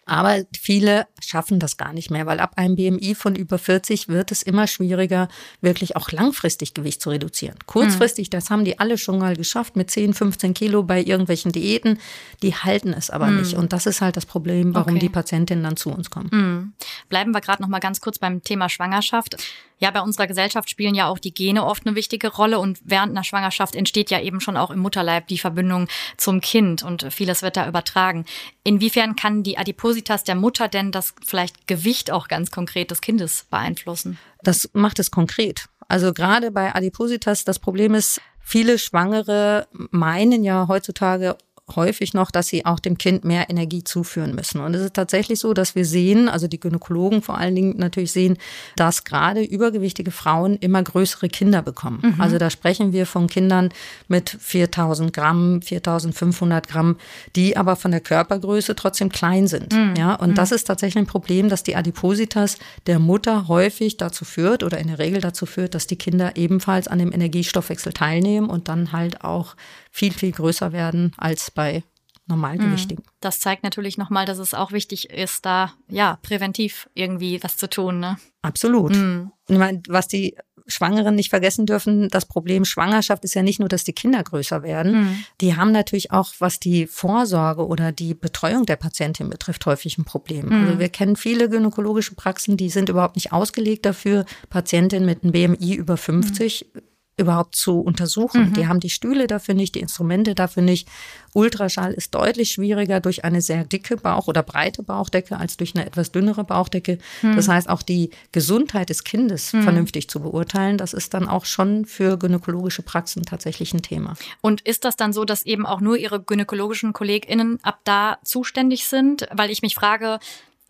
Aber 0.05 0.43
viele 0.59 1.07
schaffen 1.19 1.59
das 1.59 1.77
gar 1.77 1.91
nicht 1.91 2.12
mehr, 2.12 2.27
weil 2.27 2.39
ab 2.39 2.53
einem 2.57 2.75
BMI 2.75 3.15
von 3.15 3.35
über 3.35 3.57
40 3.57 4.07
wird 4.07 4.31
es 4.31 4.43
immer 4.43 4.67
schwieriger, 4.67 5.27
wirklich 5.62 5.95
auch 5.95 6.12
langfristig 6.12 6.75
Gewicht 6.75 7.01
zu 7.01 7.09
reduzieren. 7.09 7.57
Kurzfristig, 7.65 8.29
das 8.29 8.51
haben 8.51 8.65
die 8.65 8.77
alle 8.77 9.00
schon 9.00 9.17
mal 9.17 9.35
geschafft 9.35 9.75
mit 9.75 9.89
10, 9.89 10.13
15 10.13 10.53
Kilo 10.53 10.83
bei 10.83 11.01
irgendwelchen 11.01 11.51
Diäten. 11.51 12.00
Die 12.43 12.53
halten 12.53 12.93
es 12.93 13.09
aber 13.09 13.27
mhm. 13.27 13.39
nicht. 13.39 13.55
Und 13.55 13.74
das 13.74 13.88
ist 13.88 14.01
halt 14.01 14.15
das 14.15 14.27
Problem, 14.27 14.75
warum 14.75 14.93
okay. 14.93 15.00
die 15.00 15.09
Patientinnen 15.09 15.63
dann 15.63 15.77
zu 15.77 15.89
uns 15.89 16.12
kommen. 16.12 16.29
Mhm. 16.31 16.74
Bleiben 17.09 17.31
wir 17.31 17.41
gerade 17.41 17.63
noch 17.63 17.69
mal 17.69 17.79
ganz 17.79 18.00
kurz 18.00 18.19
beim 18.19 18.43
Thema 18.43 18.69
Schwangerschaft. 18.69 19.38
Ja, 19.77 19.91
bei 19.91 20.01
unserer 20.01 20.27
Gesellschaft 20.27 20.70
spielen 20.70 20.96
ja 20.96 21.08
auch 21.08 21.20
die 21.20 21.34
Gene 21.34 21.65
oft 21.65 21.86
eine 21.86 21.96
wichtige 21.96 22.34
Rolle 22.34 22.60
und 22.60 22.79
während 22.84 23.12
einer 23.12 23.24
Schwangerschaft 23.24 23.75
entsteht 23.75 24.10
ja 24.10 24.22
eben 24.22 24.39
schon 24.39 24.58
auch 24.58 24.72
im 24.72 24.79
Mutterleib 24.79 25.27
die 25.27 25.38
Verbindung 25.38 25.88
zum 26.17 26.39
Kind 26.41 26.84
und 26.84 27.12
vieles 27.12 27.41
wird 27.41 27.58
da 27.58 27.67
übertragen. 27.67 28.25
Inwiefern 28.63 29.15
kann 29.15 29.44
die 29.44 29.58
Adipositas 29.58 30.24
der 30.24 30.36
Mutter 30.36 30.67
denn 30.67 30.91
das 30.91 31.13
vielleicht 31.25 31.67
Gewicht 31.67 32.12
auch 32.12 32.27
ganz 32.27 32.51
konkret 32.51 32.91
des 32.91 33.01
Kindes 33.01 33.46
beeinflussen? 33.50 34.17
Das 34.44 34.70
macht 34.74 35.00
es 35.00 35.12
konkret. 35.12 35.65
Also 35.88 36.13
gerade 36.13 36.51
bei 36.51 36.74
Adipositas, 36.74 37.44
das 37.44 37.60
Problem 37.60 37.94
ist, 37.94 38.22
viele 38.39 38.79
Schwangere 38.79 39.67
meinen 39.91 40.44
ja 40.44 40.67
heutzutage 40.67 41.38
häufig 41.74 42.13
noch, 42.13 42.29
dass 42.29 42.48
sie 42.48 42.65
auch 42.65 42.79
dem 42.79 42.98
Kind 42.98 43.25
mehr 43.25 43.50
Energie 43.50 43.84
zuführen 43.84 44.36
müssen. 44.36 44.62
Und 44.62 44.75
es 44.75 44.81
ist 44.81 44.93
tatsächlich 44.93 45.39
so, 45.39 45.53
dass 45.53 45.74
wir 45.74 45.84
sehen, 45.84 46.29
also 46.29 46.48
die 46.48 46.60
Gynäkologen 46.60 47.24
vor 47.24 47.38
allen 47.38 47.55
Dingen 47.55 47.75
natürlich 47.77 48.12
sehen, 48.12 48.38
dass 48.75 49.03
gerade 49.03 49.41
übergewichtige 49.41 50.12
Frauen 50.12 50.57
immer 50.57 50.84
größere 50.84 51.27
Kinder 51.27 51.63
bekommen. 51.63 52.00
Mhm. 52.03 52.22
Also 52.22 52.38
da 52.38 52.51
sprechen 52.51 52.93
wir 52.93 53.07
von 53.07 53.27
Kindern 53.27 53.69
mit 54.07 54.38
4000 54.39 55.12
Gramm, 55.12 55.62
4500 55.63 56.67
Gramm, 56.67 56.98
die 57.36 57.57
aber 57.57 57.75
von 57.75 57.89
der 57.89 58.01
Körpergröße 58.01 58.75
trotzdem 58.75 59.10
klein 59.10 59.48
sind. 59.48 59.74
Mhm. 59.74 59.95
Ja, 59.98 60.13
und 60.15 60.31
mhm. 60.31 60.36
das 60.36 60.51
ist 60.51 60.65
tatsächlich 60.65 61.01
ein 61.01 61.07
Problem, 61.07 61.50
dass 61.50 61.63
die 61.63 61.75
Adipositas 61.75 62.60
der 62.86 63.00
Mutter 63.00 63.48
häufig 63.48 63.98
dazu 63.98 64.24
führt 64.24 64.62
oder 64.62 64.77
in 64.77 64.88
der 64.88 65.00
Regel 65.00 65.19
dazu 65.19 65.48
führt, 65.48 65.74
dass 65.74 65.88
die 65.88 65.95
Kinder 65.95 66.36
ebenfalls 66.36 66.88
an 66.88 67.00
dem 67.00 67.12
Energiestoffwechsel 67.12 67.91
teilnehmen 67.91 68.50
und 68.50 68.67
dann 68.67 68.91
halt 68.91 69.24
auch 69.24 69.55
viel, 69.95 70.11
viel 70.11 70.33
größer 70.33 70.73
werden 70.73 71.13
als 71.17 71.51
bei 71.51 71.81
Normalgewichtigen. 72.27 73.05
Mhm. 73.05 73.11
Das 73.21 73.39
zeigt 73.39 73.63
natürlich 73.63 73.97
nochmal, 73.97 74.25
dass 74.25 74.39
es 74.39 74.53
auch 74.53 74.73
wichtig 74.73 75.09
ist, 75.09 75.45
da 75.45 75.71
ja 75.87 76.19
präventiv 76.21 76.89
irgendwie 76.95 77.41
was 77.41 77.55
zu 77.55 77.69
tun. 77.69 78.01
Ne? 78.01 78.17
Absolut. 78.41 78.93
Mhm. 78.93 79.31
Ich 79.47 79.57
meine, 79.57 79.81
was 79.87 80.09
die 80.09 80.35
Schwangeren 80.67 81.15
nicht 81.15 81.29
vergessen 81.29 81.65
dürfen, 81.65 82.09
das 82.09 82.25
Problem 82.25 82.65
Schwangerschaft 82.65 83.23
ist 83.23 83.35
ja 83.35 83.43
nicht 83.43 83.59
nur, 83.59 83.69
dass 83.69 83.85
die 83.85 83.93
Kinder 83.93 84.21
größer 84.21 84.63
werden. 84.63 85.03
Mhm. 85.03 85.23
Die 85.39 85.55
haben 85.55 85.71
natürlich 85.71 86.11
auch, 86.11 86.33
was 86.39 86.59
die 86.59 86.87
Vorsorge 86.87 87.65
oder 87.65 87.93
die 87.93 88.15
Betreuung 88.15 88.65
der 88.65 88.75
Patientin 88.75 89.29
betrifft, 89.29 89.65
häufig 89.65 89.97
ein 89.97 90.03
Problem. 90.03 90.47
Mhm. 90.47 90.67
Also 90.67 90.79
wir 90.79 90.89
kennen 90.89 91.15
viele 91.15 91.47
gynäkologische 91.47 92.15
Praxen, 92.15 92.57
die 92.57 92.69
sind 92.69 92.89
überhaupt 92.89 93.15
nicht 93.15 93.31
ausgelegt 93.31 93.85
dafür, 93.85 94.25
Patientinnen 94.49 95.05
mit 95.05 95.23
einem 95.23 95.31
BMI 95.31 95.75
über 95.75 95.95
50 95.95 96.71
mhm 96.73 96.81
überhaupt 97.17 97.55
zu 97.55 97.79
untersuchen. 97.79 98.50
Mhm. 98.50 98.53
Die 98.53 98.67
haben 98.67 98.79
die 98.79 98.89
Stühle 98.89 99.27
dafür 99.27 99.55
nicht, 99.55 99.75
die 99.75 99.79
Instrumente 99.79 100.36
dafür 100.36 100.63
nicht. 100.63 100.88
Ultraschall 101.34 101.93
ist 101.93 102.13
deutlich 102.13 102.51
schwieriger 102.51 103.00
durch 103.00 103.24
eine 103.24 103.41
sehr 103.41 103.63
dicke 103.63 103.98
Bauch- 103.98 104.27
oder 104.27 104.43
breite 104.43 104.84
Bauchdecke 104.84 105.38
als 105.38 105.57
durch 105.57 105.75
eine 105.75 105.86
etwas 105.86 106.12
dünnere 106.12 106.43
Bauchdecke. 106.43 106.98
Mhm. 107.22 107.36
Das 107.36 107.48
heißt, 107.48 107.69
auch 107.69 107.81
die 107.81 108.10
Gesundheit 108.31 108.89
des 108.89 109.03
Kindes 109.03 109.53
mhm. 109.53 109.63
vernünftig 109.63 110.10
zu 110.10 110.19
beurteilen, 110.19 110.77
das 110.77 110.93
ist 110.93 111.13
dann 111.13 111.27
auch 111.27 111.45
schon 111.45 111.86
für 111.86 112.17
gynäkologische 112.17 112.81
Praxen 112.81 113.24
tatsächlich 113.24 113.74
ein 113.74 113.81
Thema. 113.81 114.15
Und 114.41 114.62
ist 114.62 114.84
das 114.84 114.98
dann 114.98 115.13
so, 115.13 115.24
dass 115.24 115.45
eben 115.45 115.65
auch 115.65 115.79
nur 115.79 115.98
Ihre 115.98 116.22
gynäkologischen 116.22 116.91
KollegInnen 116.93 117.60
ab 117.63 117.79
da 117.86 118.17
zuständig 118.24 118.88
sind? 118.88 119.27
Weil 119.31 119.51
ich 119.51 119.62
mich 119.62 119.75
frage, 119.75 120.19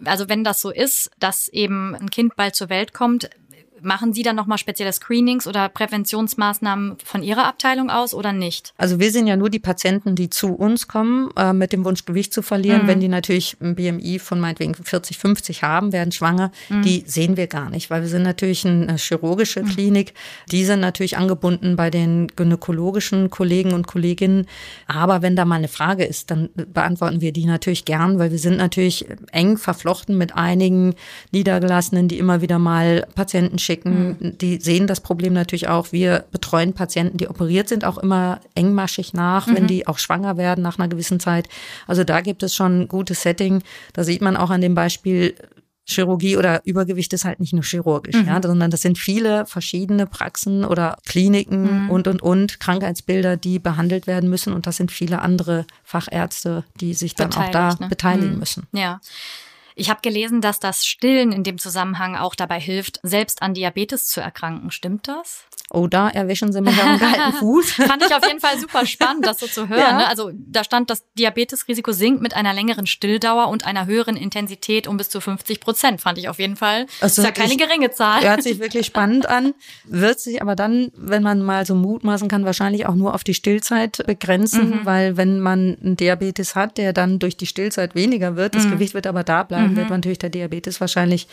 also 0.04 0.28
wenn 0.28 0.44
das 0.44 0.62
so 0.62 0.72
ist, 0.72 1.10
dass 1.20 1.48
eben 1.48 1.96
ein 1.96 2.10
Kind 2.10 2.36
bald 2.36 2.56
zur 2.56 2.70
Welt 2.70 2.94
kommt, 2.94 3.30
Machen 3.86 4.14
Sie 4.14 4.24
dann 4.24 4.36
nochmal 4.36 4.58
spezielle 4.58 4.92
Screenings 4.92 5.46
oder 5.46 5.70
Präventionsmaßnahmen 5.70 6.98
von 7.04 7.22
Ihrer 7.22 7.46
Abteilung 7.46 7.92
aus 7.92 8.16
oder 8.16 8.34
nicht? 8.34 8.74
Also 8.78 9.00
wir 9.00 9.12
sind 9.12 9.28
ja 9.28 9.36
nur 9.36 9.52
die 9.52 9.60
Patienten, 9.60 10.16
die 10.16 10.32
zu 10.32 10.56
uns 10.56 10.88
kommen, 10.88 11.30
äh, 11.38 11.54
mit 11.54 11.72
dem 11.72 11.86
Wunsch, 11.86 12.04
Gewicht 12.04 12.34
zu 12.34 12.42
verlieren. 12.42 12.84
Mhm. 12.84 12.88
Wenn 12.88 13.00
die 13.00 13.08
natürlich 13.08 13.58
ein 13.62 13.76
BMI 13.76 14.18
von 14.18 14.40
meinetwegen 14.40 14.74
40, 14.74 15.20
50 15.20 15.62
haben, 15.62 15.94
werden 15.94 16.12
schwanger, 16.12 16.52
mhm. 16.70 16.82
die 16.82 17.04
sehen 17.06 17.38
wir 17.38 17.46
gar 17.46 17.70
nicht, 17.70 17.92
weil 17.92 18.02
wir 18.02 18.10
sind 18.10 18.24
natürlich 18.24 18.66
eine 18.66 18.98
chirurgische 18.98 19.62
mhm. 19.62 19.68
Klinik. 19.68 20.16
Die 20.52 20.66
sind 20.66 20.80
natürlich 20.80 21.16
angebunden 21.16 21.76
bei 21.76 21.92
den 21.92 22.28
gynäkologischen 22.36 23.30
Kollegen 23.30 23.74
und 23.74 23.86
Kolleginnen. 23.86 24.48
Aber 24.88 25.22
wenn 25.22 25.36
da 25.36 25.46
mal 25.46 25.58
eine 25.58 25.68
Frage 25.68 26.06
ist, 26.06 26.32
dann 26.32 26.50
beantworten 26.56 27.22
wir 27.22 27.32
die 27.32 27.46
natürlich 27.46 27.86
gern, 27.86 28.18
weil 28.18 28.32
wir 28.32 28.40
sind 28.40 28.58
natürlich 28.58 29.06
eng 29.32 29.58
verflochten 29.58 30.18
mit 30.18 30.36
einigen 30.36 30.96
Niedergelassenen, 31.32 32.08
die 32.08 32.18
immer 32.18 32.42
wieder 32.42 32.58
mal 32.58 33.06
Patienten 33.14 33.60
schicken. 33.60 33.75
Mhm. 33.84 34.38
Die 34.38 34.58
sehen 34.58 34.88
das 34.88 35.02
Problem 35.02 35.34
natürlich 35.34 35.68
auch. 35.68 35.92
Wir 35.92 36.26
betreuen 36.32 36.74
Patienten, 36.74 37.18
die 37.18 37.28
operiert 37.28 37.68
sind, 37.68 37.84
auch 37.84 37.98
immer 37.98 38.40
engmaschig 38.54 39.14
nach, 39.14 39.48
mhm. 39.48 39.56
wenn 39.56 39.68
die 39.68 39.88
auch 39.88 39.98
schwanger 39.98 40.38
werden 40.38 40.62
nach 40.62 40.80
einer 40.80 40.88
gewissen 40.88 41.20
Zeit. 41.20 41.50
Also 41.88 42.04
da 42.04 42.22
gibt 42.22 42.44
es 42.44 42.56
schon 42.56 42.82
ein 42.82 42.88
gutes 42.88 43.22
Setting. 43.22 43.62
Da 43.94 44.04
sieht 44.04 44.22
man 44.22 44.38
auch 44.38 44.50
an 44.50 44.62
dem 44.62 44.76
Beispiel, 44.76 45.36
Chirurgie 45.88 46.36
oder 46.36 46.62
Übergewicht 46.66 47.14
ist 47.14 47.26
halt 47.26 47.40
nicht 47.40 47.54
nur 47.54 47.64
chirurgisch, 47.64 48.16
mhm. 48.16 48.28
ja, 48.28 48.42
sondern 48.42 48.72
das 48.72 48.82
sind 48.82 48.98
viele 48.98 49.46
verschiedene 49.46 50.08
Praxen 50.08 50.66
oder 50.66 50.98
Kliniken 51.06 51.84
mhm. 51.84 51.90
und 51.92 52.08
und 52.08 52.24
und 52.24 52.60
Krankheitsbilder, 52.60 53.38
die 53.38 53.60
behandelt 53.60 54.08
werden 54.08 54.30
müssen 54.30 54.52
und 54.52 54.66
das 54.66 54.78
sind 54.78 54.92
viele 54.92 55.22
andere 55.22 55.66
Fachärzte, 55.84 56.64
die 56.82 56.96
sich 56.96 57.14
dann 57.14 57.30
Beteiligt, 57.30 57.56
auch 57.56 57.76
da 57.76 57.84
ne? 57.84 57.90
beteiligen 57.90 58.34
mhm. 58.34 58.40
müssen. 58.40 58.64
Ja. 58.72 59.00
Ich 59.76 59.90
habe 59.90 60.00
gelesen, 60.02 60.42
dass 60.42 60.60
das 60.60 60.86
Stillen 60.86 61.32
in 61.34 61.44
dem 61.44 61.58
Zusammenhang 61.58 62.16
auch 62.16 62.34
dabei 62.34 62.60
hilft, 62.60 63.00
selbst 63.04 63.42
an 63.42 63.54
Diabetes 63.54 64.08
zu 64.08 64.22
erkranken. 64.22 64.72
Stimmt 64.72 65.08
das? 65.08 65.46
Oh, 65.72 65.88
da 65.88 66.10
erwischen 66.10 66.54
Sie 66.54 66.62
mich 66.62 66.82
einen 66.82 67.00
kalten 67.00 67.34
Fuß. 67.40 67.72
Fand 67.72 68.04
ich 68.04 68.14
auf 68.14 68.26
jeden 68.26 68.40
Fall 68.40 68.58
super 68.60 68.86
spannend, 68.86 69.26
das 69.26 69.40
so 69.40 69.48
zu 69.48 69.68
hören. 69.70 69.80
Ja. 69.80 69.98
Ne? 69.98 70.08
Also 70.08 70.32
da 70.34 70.64
stand, 70.64 70.90
das 70.90 71.04
Diabetesrisiko 71.18 71.92
sinkt 71.92 72.22
mit 72.22 72.36
einer 72.36 72.54
längeren 72.54 72.86
Stilldauer 72.86 73.50
und 73.50 73.66
einer 73.66 73.86
höheren 73.86 74.16
Intensität 74.16 74.88
um 74.88 74.98
bis 74.98 75.10
zu 75.10 75.20
50 75.20 75.60
Prozent. 75.60 76.02
Fand 76.02 76.18
ich 76.20 76.30
auf 76.30 76.40
jeden 76.40 76.56
Fall. 76.56 76.86
Also 77.02 77.22
ist 77.22 77.26
ja 77.26 77.32
keine 77.32 77.58
geringe 77.58 77.92
Zahl. 77.92 78.24
Hört 78.24 78.44
sich 78.44 78.60
wirklich 78.60 78.86
spannend 78.86 79.28
an. 79.28 79.54
Wird 79.86 80.20
sich 80.20 80.42
aber 80.42 80.56
dann, 80.56 80.92
wenn 80.96 81.24
man 81.24 81.42
mal 81.42 81.66
so 81.66 81.76
mutmaßen 81.76 82.28
kann, 82.30 82.46
wahrscheinlich 82.46 82.86
auch 82.86 82.96
nur 82.96 83.16
auf 83.16 83.24
die 83.24 83.34
Stillzeit 83.34 84.04
begrenzen, 84.06 84.70
mhm. 84.70 84.80
weil 84.86 85.18
wenn 85.18 85.40
man 85.40 85.78
einen 85.84 85.98
Diabetes 85.98 86.56
hat, 86.56 86.78
der 86.78 86.94
dann 86.94 87.18
durch 87.18 87.38
die 87.38 87.48
Stillzeit 87.48 87.96
weniger 87.96 88.36
wird, 88.36 88.56
das 88.56 88.66
mhm. 88.66 88.72
Gewicht 88.72 88.94
wird 88.94 89.08
aber 89.08 89.24
da 89.24 89.44
bleiben, 89.44 89.65
mhm. 89.72 89.78
wird 89.78 89.90
man 89.90 90.00
natürlich 90.00 90.20
der 90.20 90.30
Diabetes 90.30 90.82
wahrscheinlich 90.82 91.28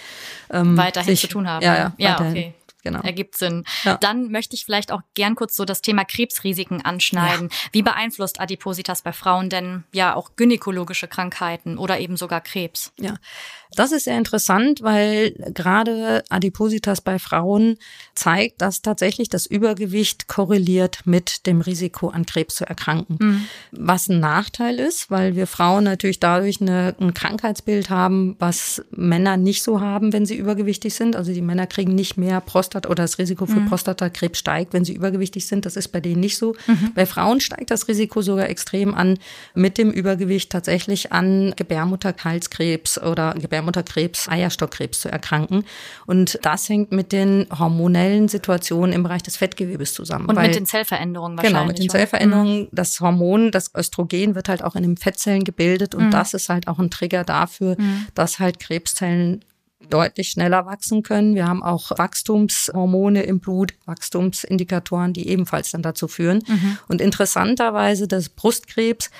ähm, 0.50 0.76
weiterhin 0.76 1.10
sich, 1.12 1.20
zu 1.20 1.28
tun 1.28 1.48
haben. 1.48 1.64
Ja, 1.64 1.74
ja, 1.74 1.92
ja 1.98 2.20
okay 2.20 2.54
genau. 2.82 3.00
Ergibt 3.00 3.36
Sinn. 3.36 3.64
Ja. 3.84 3.96
Dann 3.96 4.30
möchte 4.30 4.54
ich 4.54 4.64
vielleicht 4.64 4.92
auch 4.92 5.00
gern 5.14 5.34
kurz 5.34 5.56
so 5.56 5.64
das 5.64 5.80
Thema 5.80 6.04
Krebsrisiken 6.04 6.84
anschneiden. 6.84 7.48
Ja. 7.50 7.56
Wie 7.72 7.82
beeinflusst 7.82 8.40
Adipositas 8.40 9.02
bei 9.02 9.12
Frauen 9.12 9.48
denn 9.48 9.84
ja 9.92 10.14
auch 10.14 10.36
gynäkologische 10.36 11.08
Krankheiten 11.08 11.78
oder 11.78 11.98
eben 11.98 12.16
sogar 12.16 12.40
Krebs? 12.40 12.92
Ja, 12.98 13.16
das 13.76 13.92
ist 13.92 14.04
sehr 14.04 14.18
interessant, 14.18 14.82
weil 14.82 15.32
gerade 15.54 16.22
Adipositas 16.28 17.00
bei 17.00 17.18
Frauen 17.18 17.76
zeigt, 18.14 18.60
dass 18.60 18.82
tatsächlich 18.82 19.28
das 19.28 19.46
Übergewicht 19.46 20.28
korreliert 20.28 21.00
mit 21.04 21.46
dem 21.46 21.60
Risiko 21.60 22.08
an 22.08 22.26
Krebs 22.26 22.56
zu 22.56 22.68
erkranken. 22.68 23.16
Mhm. 23.20 23.44
Was 23.72 24.08
ein 24.08 24.20
Nachteil 24.20 24.78
ist, 24.78 25.10
weil 25.10 25.36
wir 25.36 25.46
Frauen 25.46 25.84
natürlich 25.84 26.20
dadurch 26.20 26.60
eine, 26.60 26.94
ein 27.00 27.14
Krankheitsbild 27.14 27.90
haben, 27.90 28.36
was 28.38 28.82
Männer 28.90 29.36
nicht 29.36 29.62
so 29.62 29.80
haben, 29.80 30.12
wenn 30.12 30.26
sie 30.26 30.36
übergewichtig 30.36 30.94
sind. 30.94 31.16
Also 31.16 31.32
die 31.32 31.42
Männer 31.42 31.66
kriegen 31.66 31.94
nicht 31.94 32.16
mehr 32.16 32.40
Prostat 32.40 32.86
oder 32.86 33.04
das 33.04 33.18
Risiko 33.18 33.46
für 33.46 33.60
mhm. 33.60 33.68
Prostatakrebs 33.68 34.38
steigt, 34.38 34.72
wenn 34.72 34.84
sie 34.84 34.94
übergewichtig 34.94 35.46
sind. 35.46 35.66
Das 35.66 35.76
ist 35.76 35.88
bei 35.88 36.00
denen 36.00 36.20
nicht 36.20 36.36
so. 36.36 36.54
Mhm. 36.66 36.92
Bei 36.94 37.06
Frauen 37.06 37.40
steigt 37.40 37.70
das 37.70 37.88
Risiko 37.88 38.22
sogar 38.22 38.48
extrem 38.48 38.94
an, 38.94 39.18
mit 39.54 39.78
dem 39.78 39.90
Übergewicht 39.90 40.50
tatsächlich 40.50 41.12
an 41.12 41.54
Gebärmutterhalskrebs 41.56 42.98
oder 42.98 43.34
Gebärmutterhalskrebs 43.34 43.61
Gebärmutterkrebs, 43.62 44.28
Eierstockkrebs 44.28 45.00
zu 45.00 45.10
erkranken. 45.10 45.64
Und 46.06 46.38
das 46.42 46.68
hängt 46.68 46.92
mit 46.92 47.12
den 47.12 47.46
hormonellen 47.56 48.28
Situationen 48.28 48.92
im 48.92 49.02
Bereich 49.02 49.22
des 49.22 49.36
Fettgewebes 49.36 49.94
zusammen. 49.94 50.26
Und 50.26 50.36
weil, 50.36 50.48
mit 50.48 50.56
den 50.56 50.66
Zellveränderungen 50.66 51.38
wahrscheinlich. 51.38 51.60
Genau, 51.60 51.66
mit 51.66 51.78
den 51.78 51.88
Zellveränderungen. 51.88 52.60
Mhm. 52.62 52.68
Das 52.72 53.00
Hormon, 53.00 53.50
das 53.50 53.70
Östrogen 53.74 54.34
wird 54.34 54.48
halt 54.48 54.62
auch 54.62 54.74
in 54.74 54.82
den 54.82 54.96
Fettzellen 54.96 55.44
gebildet 55.44 55.94
und 55.94 56.06
mhm. 56.06 56.10
das 56.10 56.34
ist 56.34 56.48
halt 56.48 56.68
auch 56.68 56.78
ein 56.78 56.90
Trigger 56.90 57.24
dafür, 57.24 57.76
mhm. 57.78 58.06
dass 58.14 58.38
halt 58.38 58.58
Krebszellen 58.58 59.44
deutlich 59.90 60.30
schneller 60.30 60.64
wachsen 60.64 61.02
können. 61.02 61.34
Wir 61.34 61.46
haben 61.46 61.62
auch 61.62 61.90
Wachstumshormone 61.90 63.24
im 63.24 63.40
Blut, 63.40 63.74
Wachstumsindikatoren, 63.84 65.12
die 65.12 65.28
ebenfalls 65.28 65.72
dann 65.72 65.82
dazu 65.82 66.06
führen. 66.06 66.42
Mhm. 66.46 66.78
Und 66.88 67.00
interessanterweise, 67.00 68.06
das 68.06 68.28
Brustkrebs 68.28 69.10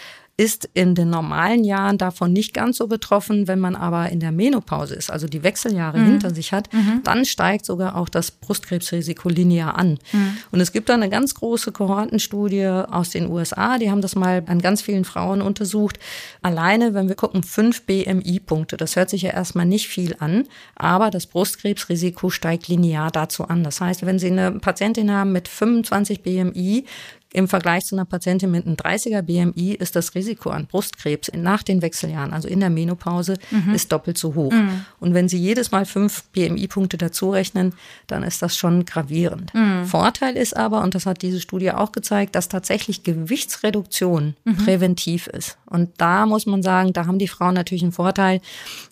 ist 0.43 0.69
in 0.75 0.97
den 0.97 1.09
normalen 1.09 1.63
Jahren 1.63 1.99
davon 1.99 2.33
nicht 2.33 2.53
ganz 2.53 2.79
so 2.79 2.89
betroffen. 2.89 3.47
Wenn 3.47 3.61
man 3.61 3.77
aber 3.77 4.09
in 4.09 4.19
der 4.19 4.33
Menopause 4.33 4.97
ist, 4.97 5.09
also 5.09 5.29
die 5.29 5.45
Wechseljahre 5.45 5.99
mhm. 5.99 6.07
hinter 6.07 6.35
sich 6.35 6.51
hat, 6.51 6.69
mhm. 6.73 7.01
dann 7.05 7.25
steigt 7.25 7.65
sogar 7.65 7.95
auch 7.95 8.09
das 8.09 8.33
Brustkrebsrisiko 8.33 9.29
linear 9.29 9.79
an. 9.79 10.01
Mhm. 10.11 10.39
Und 10.51 10.61
es 10.61 10.73
gibt 10.73 10.89
da 10.89 10.95
eine 10.95 11.09
ganz 11.09 11.37
große 11.37 11.71
Kohortenstudie 11.71 12.67
aus 12.67 13.11
den 13.11 13.31
USA, 13.31 13.79
die 13.79 13.89
haben 13.89 14.01
das 14.01 14.17
mal 14.17 14.43
an 14.47 14.61
ganz 14.61 14.83
vielen 14.83 15.05
Frauen 15.05 15.43
untersucht. 15.43 16.01
Alleine, 16.43 16.93
wenn 16.93 17.07
wir 17.07 17.15
gucken, 17.15 17.45
fünf 17.45 17.83
BMI-Punkte, 17.83 18.77
das 18.77 18.97
hört 18.97 19.11
sich 19.11 19.23
ja 19.23 19.31
erstmal 19.31 19.67
nicht 19.67 19.87
viel 19.87 20.17
an, 20.19 20.49
aber 20.75 21.11
das 21.11 21.27
Brustkrebsrisiko 21.27 22.31
steigt 22.31 22.67
linear 22.67 23.13
dazu 23.13 23.45
an. 23.45 23.63
Das 23.63 23.81
heißt, 23.81 24.05
wenn 24.05 24.19
Sie 24.19 24.27
eine 24.27 24.51
Patientin 24.51 25.13
haben 25.13 25.31
mit 25.31 25.47
25 25.47 26.23
BMI, 26.23 26.85
im 27.33 27.49
Vergleich 27.49 27.85
zu 27.85 27.95
einer 27.95 28.05
Patientin 28.05 28.51
mit 28.51 28.67
einem 28.67 28.77
30er 28.77 29.23
BMI 29.23 29.73
ist 29.73 29.97
das 29.97 30.15
Risiko 30.15 30.51
an 30.51 30.67
Brustkrebs 30.67 31.31
nach 31.35 31.63
den 31.63 31.83
Wechseljahren, 31.83 32.33
also 32.33 32.49
in 32.49 32.61
der 32.61 32.71
Menopause, 32.71 33.37
mhm. 33.51 33.75
ist 33.75 33.93
doppelt 33.93 34.19
so 34.19 34.35
hoch. 34.35 34.53
Mhm. 34.53 34.85
Und 35.01 35.15
wenn 35.15 35.29
Sie 35.29 35.39
jedes 35.39 35.71
Mal 35.71 35.87
fünf 35.87 36.25
BMI-Punkte 36.33 36.99
dazu 36.99 37.31
rechnen, 37.31 37.75
dann 38.07 38.23
ist 38.23 38.43
das 38.43 38.57
schon 38.57 38.85
gravierend. 38.85 39.53
Mhm. 39.55 39.87
Vorteil 39.87 40.37
ist 40.37 40.57
aber, 40.57 40.83
und 40.83 40.95
das 40.95 41.07
hat 41.07 41.23
diese 41.23 41.41
Studie 41.41 41.73
auch 41.73 41.93
gezeigt, 41.93 42.35
dass 42.35 42.49
tatsächlich 42.49 43.03
Gewichtsreduktion 43.03 44.35
mhm. 44.45 44.57
präventiv 44.57 45.27
ist. 45.27 45.59
Und 45.67 45.91
da 45.97 46.27
muss 46.27 46.45
man 46.45 46.63
sagen, 46.63 46.93
da 46.93 47.07
haben 47.07 47.19
die 47.19 47.29
Frauen 47.29 47.55
natürlich 47.55 47.83
einen 47.83 47.93
Vorteil, 47.93 48.41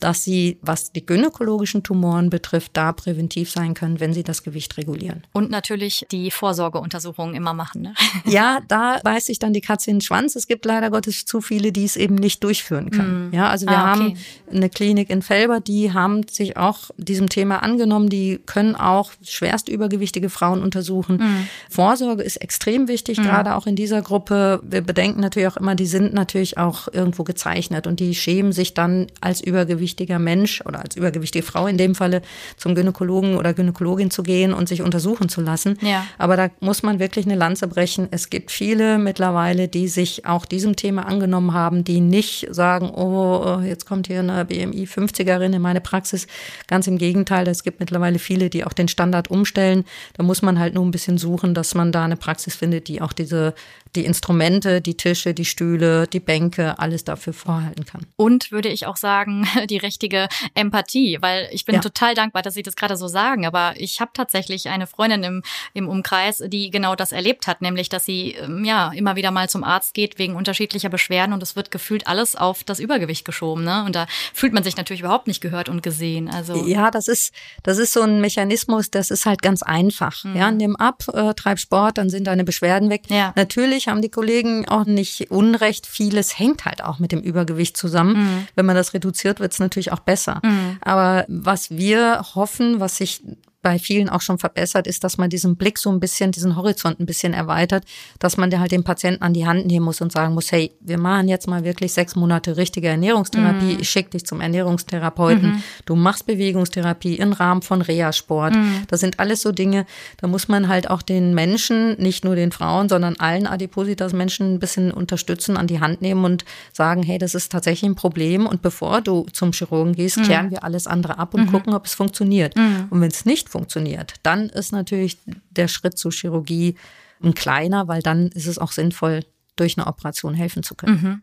dass 0.00 0.24
sie, 0.24 0.58
was 0.62 0.92
die 0.92 1.04
gynäkologischen 1.04 1.82
Tumoren 1.82 2.30
betrifft, 2.30 2.70
da 2.74 2.92
präventiv 2.92 3.50
sein 3.50 3.74
können, 3.74 4.00
wenn 4.00 4.14
sie 4.14 4.22
das 4.22 4.42
Gewicht 4.42 4.78
regulieren. 4.78 5.26
Und 5.32 5.50
natürlich 5.50 6.06
die 6.10 6.30
Vorsorgeuntersuchungen 6.30 7.34
immer 7.34 7.52
machen. 7.52 7.82
Ne? 7.82 7.94
Ja, 8.32 8.60
da 8.68 8.98
beißt 9.02 9.26
sich 9.26 9.38
dann 9.38 9.52
die 9.52 9.60
Katze 9.60 9.90
in 9.90 9.96
den 9.96 10.00
Schwanz. 10.02 10.36
Es 10.36 10.46
gibt 10.46 10.64
leider 10.64 10.90
Gottes 10.90 11.24
zu 11.24 11.40
viele, 11.40 11.72
die 11.72 11.84
es 11.84 11.96
eben 11.96 12.14
nicht 12.14 12.44
durchführen 12.44 12.90
können. 12.90 13.28
Mhm. 13.28 13.34
Ja, 13.34 13.48
also 13.48 13.66
wir 13.66 13.78
ah, 13.78 13.92
okay. 13.94 14.00
haben 14.00 14.16
eine 14.52 14.68
Klinik 14.68 15.10
in 15.10 15.22
Felber, 15.22 15.60
die 15.60 15.92
haben 15.92 16.26
sich 16.28 16.56
auch 16.56 16.90
diesem 16.96 17.28
Thema 17.28 17.62
angenommen. 17.62 18.08
Die 18.08 18.40
können 18.46 18.76
auch 18.76 19.12
schwerst 19.22 19.68
übergewichtige 19.68 20.28
Frauen 20.28 20.62
untersuchen. 20.62 21.16
Mhm. 21.16 21.46
Vorsorge 21.68 22.22
ist 22.22 22.36
extrem 22.36 22.88
wichtig, 22.88 23.18
mhm. 23.18 23.24
gerade 23.24 23.54
auch 23.54 23.66
in 23.66 23.76
dieser 23.76 24.02
Gruppe. 24.02 24.60
Wir 24.62 24.82
bedenken 24.82 25.20
natürlich 25.20 25.48
auch 25.48 25.56
immer, 25.56 25.74
die 25.74 25.86
sind 25.86 26.12
natürlich 26.12 26.58
auch 26.58 26.88
irgendwo 26.92 27.24
gezeichnet 27.24 27.86
und 27.86 28.00
die 28.00 28.14
schämen 28.14 28.52
sich 28.52 28.74
dann 28.74 29.06
als 29.20 29.40
übergewichtiger 29.40 30.18
Mensch 30.18 30.62
oder 30.66 30.80
als 30.80 30.96
übergewichtige 30.96 31.44
Frau 31.44 31.66
in 31.66 31.78
dem 31.78 31.94
Falle 31.94 32.22
zum 32.56 32.74
Gynäkologen 32.74 33.36
oder 33.36 33.54
Gynäkologin 33.54 34.10
zu 34.10 34.22
gehen 34.22 34.52
und 34.52 34.68
sich 34.68 34.82
untersuchen 34.82 35.28
zu 35.28 35.40
lassen. 35.40 35.78
Ja. 35.80 36.04
Aber 36.18 36.36
da 36.36 36.50
muss 36.60 36.82
man 36.82 36.98
wirklich 36.98 37.26
eine 37.26 37.36
Lanze 37.36 37.66
brechen 37.66 38.08
es 38.10 38.19
gibt 38.28 38.50
viele 38.50 38.98
mittlerweile, 38.98 39.68
die 39.68 39.88
sich 39.88 40.26
auch 40.26 40.44
diesem 40.44 40.76
Thema 40.76 41.06
angenommen 41.06 41.54
haben, 41.54 41.84
die 41.84 42.00
nicht 42.00 42.48
sagen, 42.50 42.90
oh, 42.90 43.60
jetzt 43.64 43.86
kommt 43.86 44.08
hier 44.08 44.18
eine 44.18 44.44
BMI 44.44 44.84
50erin 44.84 45.54
in 45.54 45.62
meine 45.62 45.80
Praxis. 45.80 46.26
Ganz 46.66 46.86
im 46.86 46.98
Gegenteil, 46.98 47.48
es 47.48 47.62
gibt 47.62 47.80
mittlerweile 47.80 48.18
viele, 48.18 48.50
die 48.50 48.64
auch 48.64 48.74
den 48.74 48.88
Standard 48.88 49.30
umstellen. 49.30 49.84
Da 50.14 50.22
muss 50.22 50.42
man 50.42 50.58
halt 50.58 50.74
nur 50.74 50.84
ein 50.84 50.90
bisschen 50.90 51.16
suchen, 51.16 51.54
dass 51.54 51.74
man 51.74 51.92
da 51.92 52.04
eine 52.04 52.16
Praxis 52.16 52.54
findet, 52.54 52.88
die 52.88 53.00
auch 53.00 53.14
diese 53.14 53.54
die 53.96 54.04
Instrumente, 54.04 54.80
die 54.80 54.96
Tische, 54.96 55.34
die 55.34 55.44
Stühle, 55.44 56.06
die 56.06 56.20
Bänke, 56.20 56.78
alles 56.78 57.04
dafür 57.04 57.32
vorhalten 57.32 57.84
kann. 57.84 58.06
Und 58.16 58.52
würde 58.52 58.68
ich 58.68 58.86
auch 58.86 58.96
sagen, 58.96 59.46
die 59.68 59.78
richtige 59.78 60.28
Empathie, 60.54 61.18
weil 61.20 61.48
ich 61.52 61.64
bin 61.64 61.76
ja. 61.76 61.80
total 61.80 62.14
dankbar, 62.14 62.42
dass 62.42 62.54
Sie 62.54 62.62
das 62.62 62.76
gerade 62.76 62.96
so 62.96 63.08
sagen, 63.08 63.46
aber 63.46 63.74
ich 63.76 64.00
habe 64.00 64.10
tatsächlich 64.14 64.68
eine 64.68 64.86
Freundin 64.86 65.22
im, 65.22 65.42
im 65.74 65.88
Umkreis, 65.88 66.42
die 66.46 66.70
genau 66.70 66.94
das 66.94 67.12
erlebt 67.12 67.46
hat, 67.46 67.62
nämlich, 67.62 67.88
dass 67.88 68.04
sie 68.04 68.32
ähm, 68.32 68.64
ja 68.64 68.92
immer 68.92 69.16
wieder 69.16 69.30
mal 69.30 69.48
zum 69.48 69.64
Arzt 69.64 69.94
geht 69.94 70.18
wegen 70.18 70.34
unterschiedlicher 70.34 70.88
Beschwerden 70.88 71.32
und 71.32 71.42
es 71.42 71.56
wird 71.56 71.70
gefühlt 71.70 72.06
alles 72.06 72.36
auf 72.36 72.64
das 72.64 72.78
Übergewicht 72.78 73.24
geschoben, 73.24 73.64
ne? 73.64 73.84
Und 73.84 73.94
da 73.94 74.06
fühlt 74.32 74.52
man 74.52 74.62
sich 74.62 74.76
natürlich 74.76 75.00
überhaupt 75.00 75.26
nicht 75.26 75.40
gehört 75.40 75.68
und 75.68 75.82
gesehen. 75.82 76.28
Also 76.28 76.66
ja, 76.66 76.90
das 76.90 77.08
ist 77.08 77.32
das 77.62 77.78
ist 77.78 77.92
so 77.92 78.02
ein 78.02 78.20
Mechanismus, 78.20 78.90
das 78.90 79.10
ist 79.10 79.26
halt 79.26 79.42
ganz 79.42 79.62
einfach. 79.62 80.24
Mhm. 80.24 80.36
Ja, 80.36 80.50
nimm 80.50 80.76
ab, 80.76 81.04
äh, 81.12 81.34
treib 81.34 81.58
Sport, 81.58 81.98
dann 81.98 82.10
sind 82.10 82.26
deine 82.26 82.44
Beschwerden 82.44 82.90
weg. 82.90 83.02
Ja. 83.08 83.32
Natürlich 83.36 83.79
natürlich 83.80 83.88
haben 83.88 84.02
die 84.02 84.10
Kollegen 84.10 84.68
auch 84.68 84.84
nicht 84.84 85.30
Unrecht. 85.30 85.86
Vieles 85.86 86.38
hängt 86.38 86.64
halt 86.64 86.84
auch 86.84 86.98
mit 86.98 87.12
dem 87.12 87.20
Übergewicht 87.20 87.76
zusammen. 87.76 88.16
Mhm. 88.16 88.46
Wenn 88.54 88.66
man 88.66 88.76
das 88.76 88.94
reduziert, 88.94 89.40
wird 89.40 89.52
es 89.52 89.58
natürlich 89.58 89.92
auch 89.92 90.00
besser. 90.00 90.40
Mhm. 90.44 90.78
Aber 90.82 91.24
was 91.28 91.70
wir 91.70 92.22
hoffen, 92.34 92.80
was 92.80 92.96
sich 92.96 93.22
bei 93.62 93.78
vielen 93.78 94.08
auch 94.08 94.22
schon 94.22 94.38
verbessert, 94.38 94.86
ist, 94.86 95.04
dass 95.04 95.18
man 95.18 95.28
diesen 95.28 95.56
Blick 95.56 95.78
so 95.78 95.90
ein 95.90 96.00
bisschen, 96.00 96.32
diesen 96.32 96.56
Horizont 96.56 96.98
ein 96.98 97.06
bisschen 97.06 97.34
erweitert, 97.34 97.84
dass 98.18 98.36
man 98.36 98.58
halt 98.58 98.72
den 98.72 98.84
Patienten 98.84 99.22
an 99.22 99.34
die 99.34 99.46
Hand 99.46 99.66
nehmen 99.66 99.84
muss 99.84 100.00
und 100.00 100.12
sagen 100.12 100.34
muss, 100.34 100.50
hey, 100.50 100.72
wir 100.80 100.98
machen 100.98 101.28
jetzt 101.28 101.46
mal 101.46 101.64
wirklich 101.64 101.92
sechs 101.92 102.16
Monate 102.16 102.56
richtige 102.56 102.88
Ernährungstherapie. 102.88 103.74
Mhm. 103.74 103.80
Ich 103.80 103.90
schicke 103.90 104.10
dich 104.10 104.24
zum 104.24 104.40
Ernährungstherapeuten. 104.40 105.52
Mhm. 105.52 105.62
Du 105.84 105.94
machst 105.94 106.26
Bewegungstherapie 106.26 107.16
im 107.16 107.32
Rahmen 107.32 107.60
von 107.62 107.82
Reha-Sport. 107.82 108.54
Mhm. 108.54 108.82
Das 108.88 109.00
sind 109.00 109.20
alles 109.20 109.42
so 109.42 109.52
Dinge, 109.52 109.84
da 110.16 110.26
muss 110.26 110.48
man 110.48 110.68
halt 110.68 110.88
auch 110.88 111.02
den 111.02 111.34
Menschen, 111.34 112.00
nicht 112.00 112.24
nur 112.24 112.36
den 112.36 112.52
Frauen, 112.52 112.88
sondern 112.88 113.16
allen 113.16 113.46
Adipositas-Menschen 113.46 114.54
ein 114.54 114.58
bisschen 114.58 114.90
unterstützen, 114.90 115.56
an 115.56 115.66
die 115.66 115.80
Hand 115.80 116.00
nehmen 116.00 116.24
und 116.24 116.44
sagen, 116.72 117.02
hey, 117.02 117.18
das 117.18 117.34
ist 117.34 117.52
tatsächlich 117.52 117.90
ein 117.90 117.94
Problem. 117.94 118.46
Und 118.46 118.62
bevor 118.62 119.02
du 119.02 119.26
zum 119.32 119.52
Chirurgen 119.52 119.94
gehst, 119.94 120.16
mhm. 120.16 120.22
klären 120.22 120.50
wir 120.50 120.64
alles 120.64 120.86
andere 120.86 121.18
ab 121.18 121.34
und 121.34 121.46
mhm. 121.46 121.52
gucken, 121.52 121.74
ob 121.74 121.84
es 121.84 121.94
funktioniert. 121.94 122.56
Mhm. 122.56 122.86
Und 122.90 123.00
wenn 123.00 123.10
es 123.10 123.24
nicht 123.24 123.49
funktioniert, 123.50 124.14
dann 124.22 124.48
ist 124.48 124.72
natürlich 124.72 125.18
der 125.50 125.68
Schritt 125.68 125.98
zur 125.98 126.12
Chirurgie 126.12 126.76
ein 127.22 127.34
kleiner, 127.34 127.88
weil 127.88 128.02
dann 128.02 128.28
ist 128.28 128.46
es 128.46 128.58
auch 128.58 128.72
sinnvoll, 128.72 129.24
durch 129.56 129.76
eine 129.76 129.86
Operation 129.86 130.34
helfen 130.34 130.62
zu 130.62 130.74
können. 130.74 131.02
Mhm. 131.02 131.22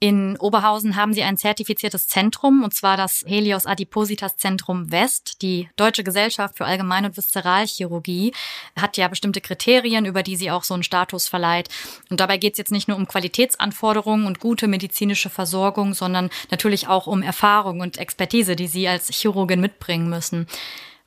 In 0.00 0.36
Oberhausen 0.36 0.94
haben 0.94 1.12
sie 1.12 1.24
ein 1.24 1.36
zertifiziertes 1.36 2.06
Zentrum, 2.06 2.62
und 2.62 2.72
zwar 2.72 2.96
das 2.96 3.24
Helios 3.26 3.66
Adipositas 3.66 4.36
Zentrum 4.36 4.92
West. 4.92 5.42
Die 5.42 5.68
Deutsche 5.74 6.04
Gesellschaft 6.04 6.56
für 6.56 6.66
Allgemein- 6.66 7.04
und 7.04 7.16
Viszeralchirurgie 7.16 8.32
hat 8.80 8.96
ja 8.96 9.08
bestimmte 9.08 9.40
Kriterien, 9.40 10.04
über 10.04 10.22
die 10.22 10.36
sie 10.36 10.52
auch 10.52 10.62
so 10.62 10.74
einen 10.74 10.84
Status 10.84 11.26
verleiht. 11.26 11.68
Und 12.10 12.20
dabei 12.20 12.38
geht 12.38 12.52
es 12.52 12.58
jetzt 12.58 12.70
nicht 12.70 12.86
nur 12.86 12.96
um 12.96 13.08
Qualitätsanforderungen 13.08 14.26
und 14.26 14.38
gute 14.38 14.68
medizinische 14.68 15.30
Versorgung, 15.30 15.94
sondern 15.94 16.30
natürlich 16.52 16.86
auch 16.86 17.08
um 17.08 17.20
Erfahrung 17.22 17.80
und 17.80 17.98
Expertise, 17.98 18.54
die 18.54 18.68
sie 18.68 18.86
als 18.86 19.08
Chirurgin 19.08 19.60
mitbringen 19.60 20.08
müssen. 20.08 20.46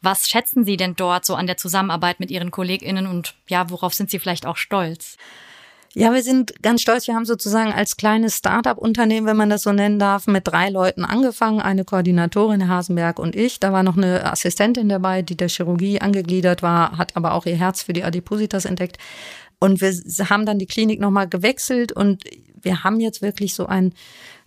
Was 0.02 0.28
schätzen 0.28 0.66
Sie 0.66 0.78
denn 0.78 0.96
dort 0.96 1.26
so 1.26 1.36
an 1.36 1.48
der 1.48 1.58
Zusammenarbeit 1.58 2.20
mit 2.20 2.32
Ihren 2.32 2.52
KollegInnen 2.52 3.08
und 3.08 3.36
ja, 3.48 3.70
worauf 3.70 3.94
sind 3.94 4.10
Sie 4.10 4.20
vielleicht 4.20 4.46
auch 4.46 4.58
stolz? 4.58 5.18
Ja, 5.94 6.14
wir 6.14 6.24
sind 6.24 6.64
ganz 6.64 6.82
stolz. 6.82 7.08
Wir 7.08 7.16
haben 7.16 7.26
sozusagen 7.26 7.74
als 7.74 7.98
kleines 7.98 8.38
Start-up-Unternehmen, 8.38 9.28
wenn 9.28 9.36
man 9.36 9.50
das 9.50 9.64
so 9.64 9.74
nennen 9.74 10.00
darf, 10.00 10.26
mit 10.26 10.48
drei 10.48 10.70
Leuten 10.70 11.04
angefangen. 11.04 11.60
Eine 11.60 11.84
Koordinatorin, 11.84 12.70
Hasenberg 12.70 13.20
und 13.20 13.36
ich. 13.36 13.60
Da 13.60 13.74
war 13.74 13.84
noch 13.84 13.98
eine 13.98 14.32
Assistentin 14.32 14.88
dabei, 14.88 15.22
die 15.22 15.36
der 15.36 15.50
Chirurgie 15.50 16.00
angegliedert 16.00 16.64
war, 16.64 16.98
hat 16.98 17.18
aber 17.18 17.34
auch 17.34 17.46
ihr 17.46 17.58
Herz 17.58 17.84
für 17.84 17.92
die 17.92 18.06
Adipositas 18.06 18.64
entdeckt. 18.64 18.98
Und 19.60 19.82
wir 19.82 20.30
haben 20.30 20.46
dann 20.46 20.60
die 20.60 20.66
Klinik 20.66 21.02
nochmal 21.02 21.28
gewechselt 21.28 21.92
und 21.92 22.24
wir 22.62 22.84
haben 22.84 23.00
jetzt 23.00 23.22
wirklich 23.22 23.54
so 23.54 23.66
ein 23.66 23.94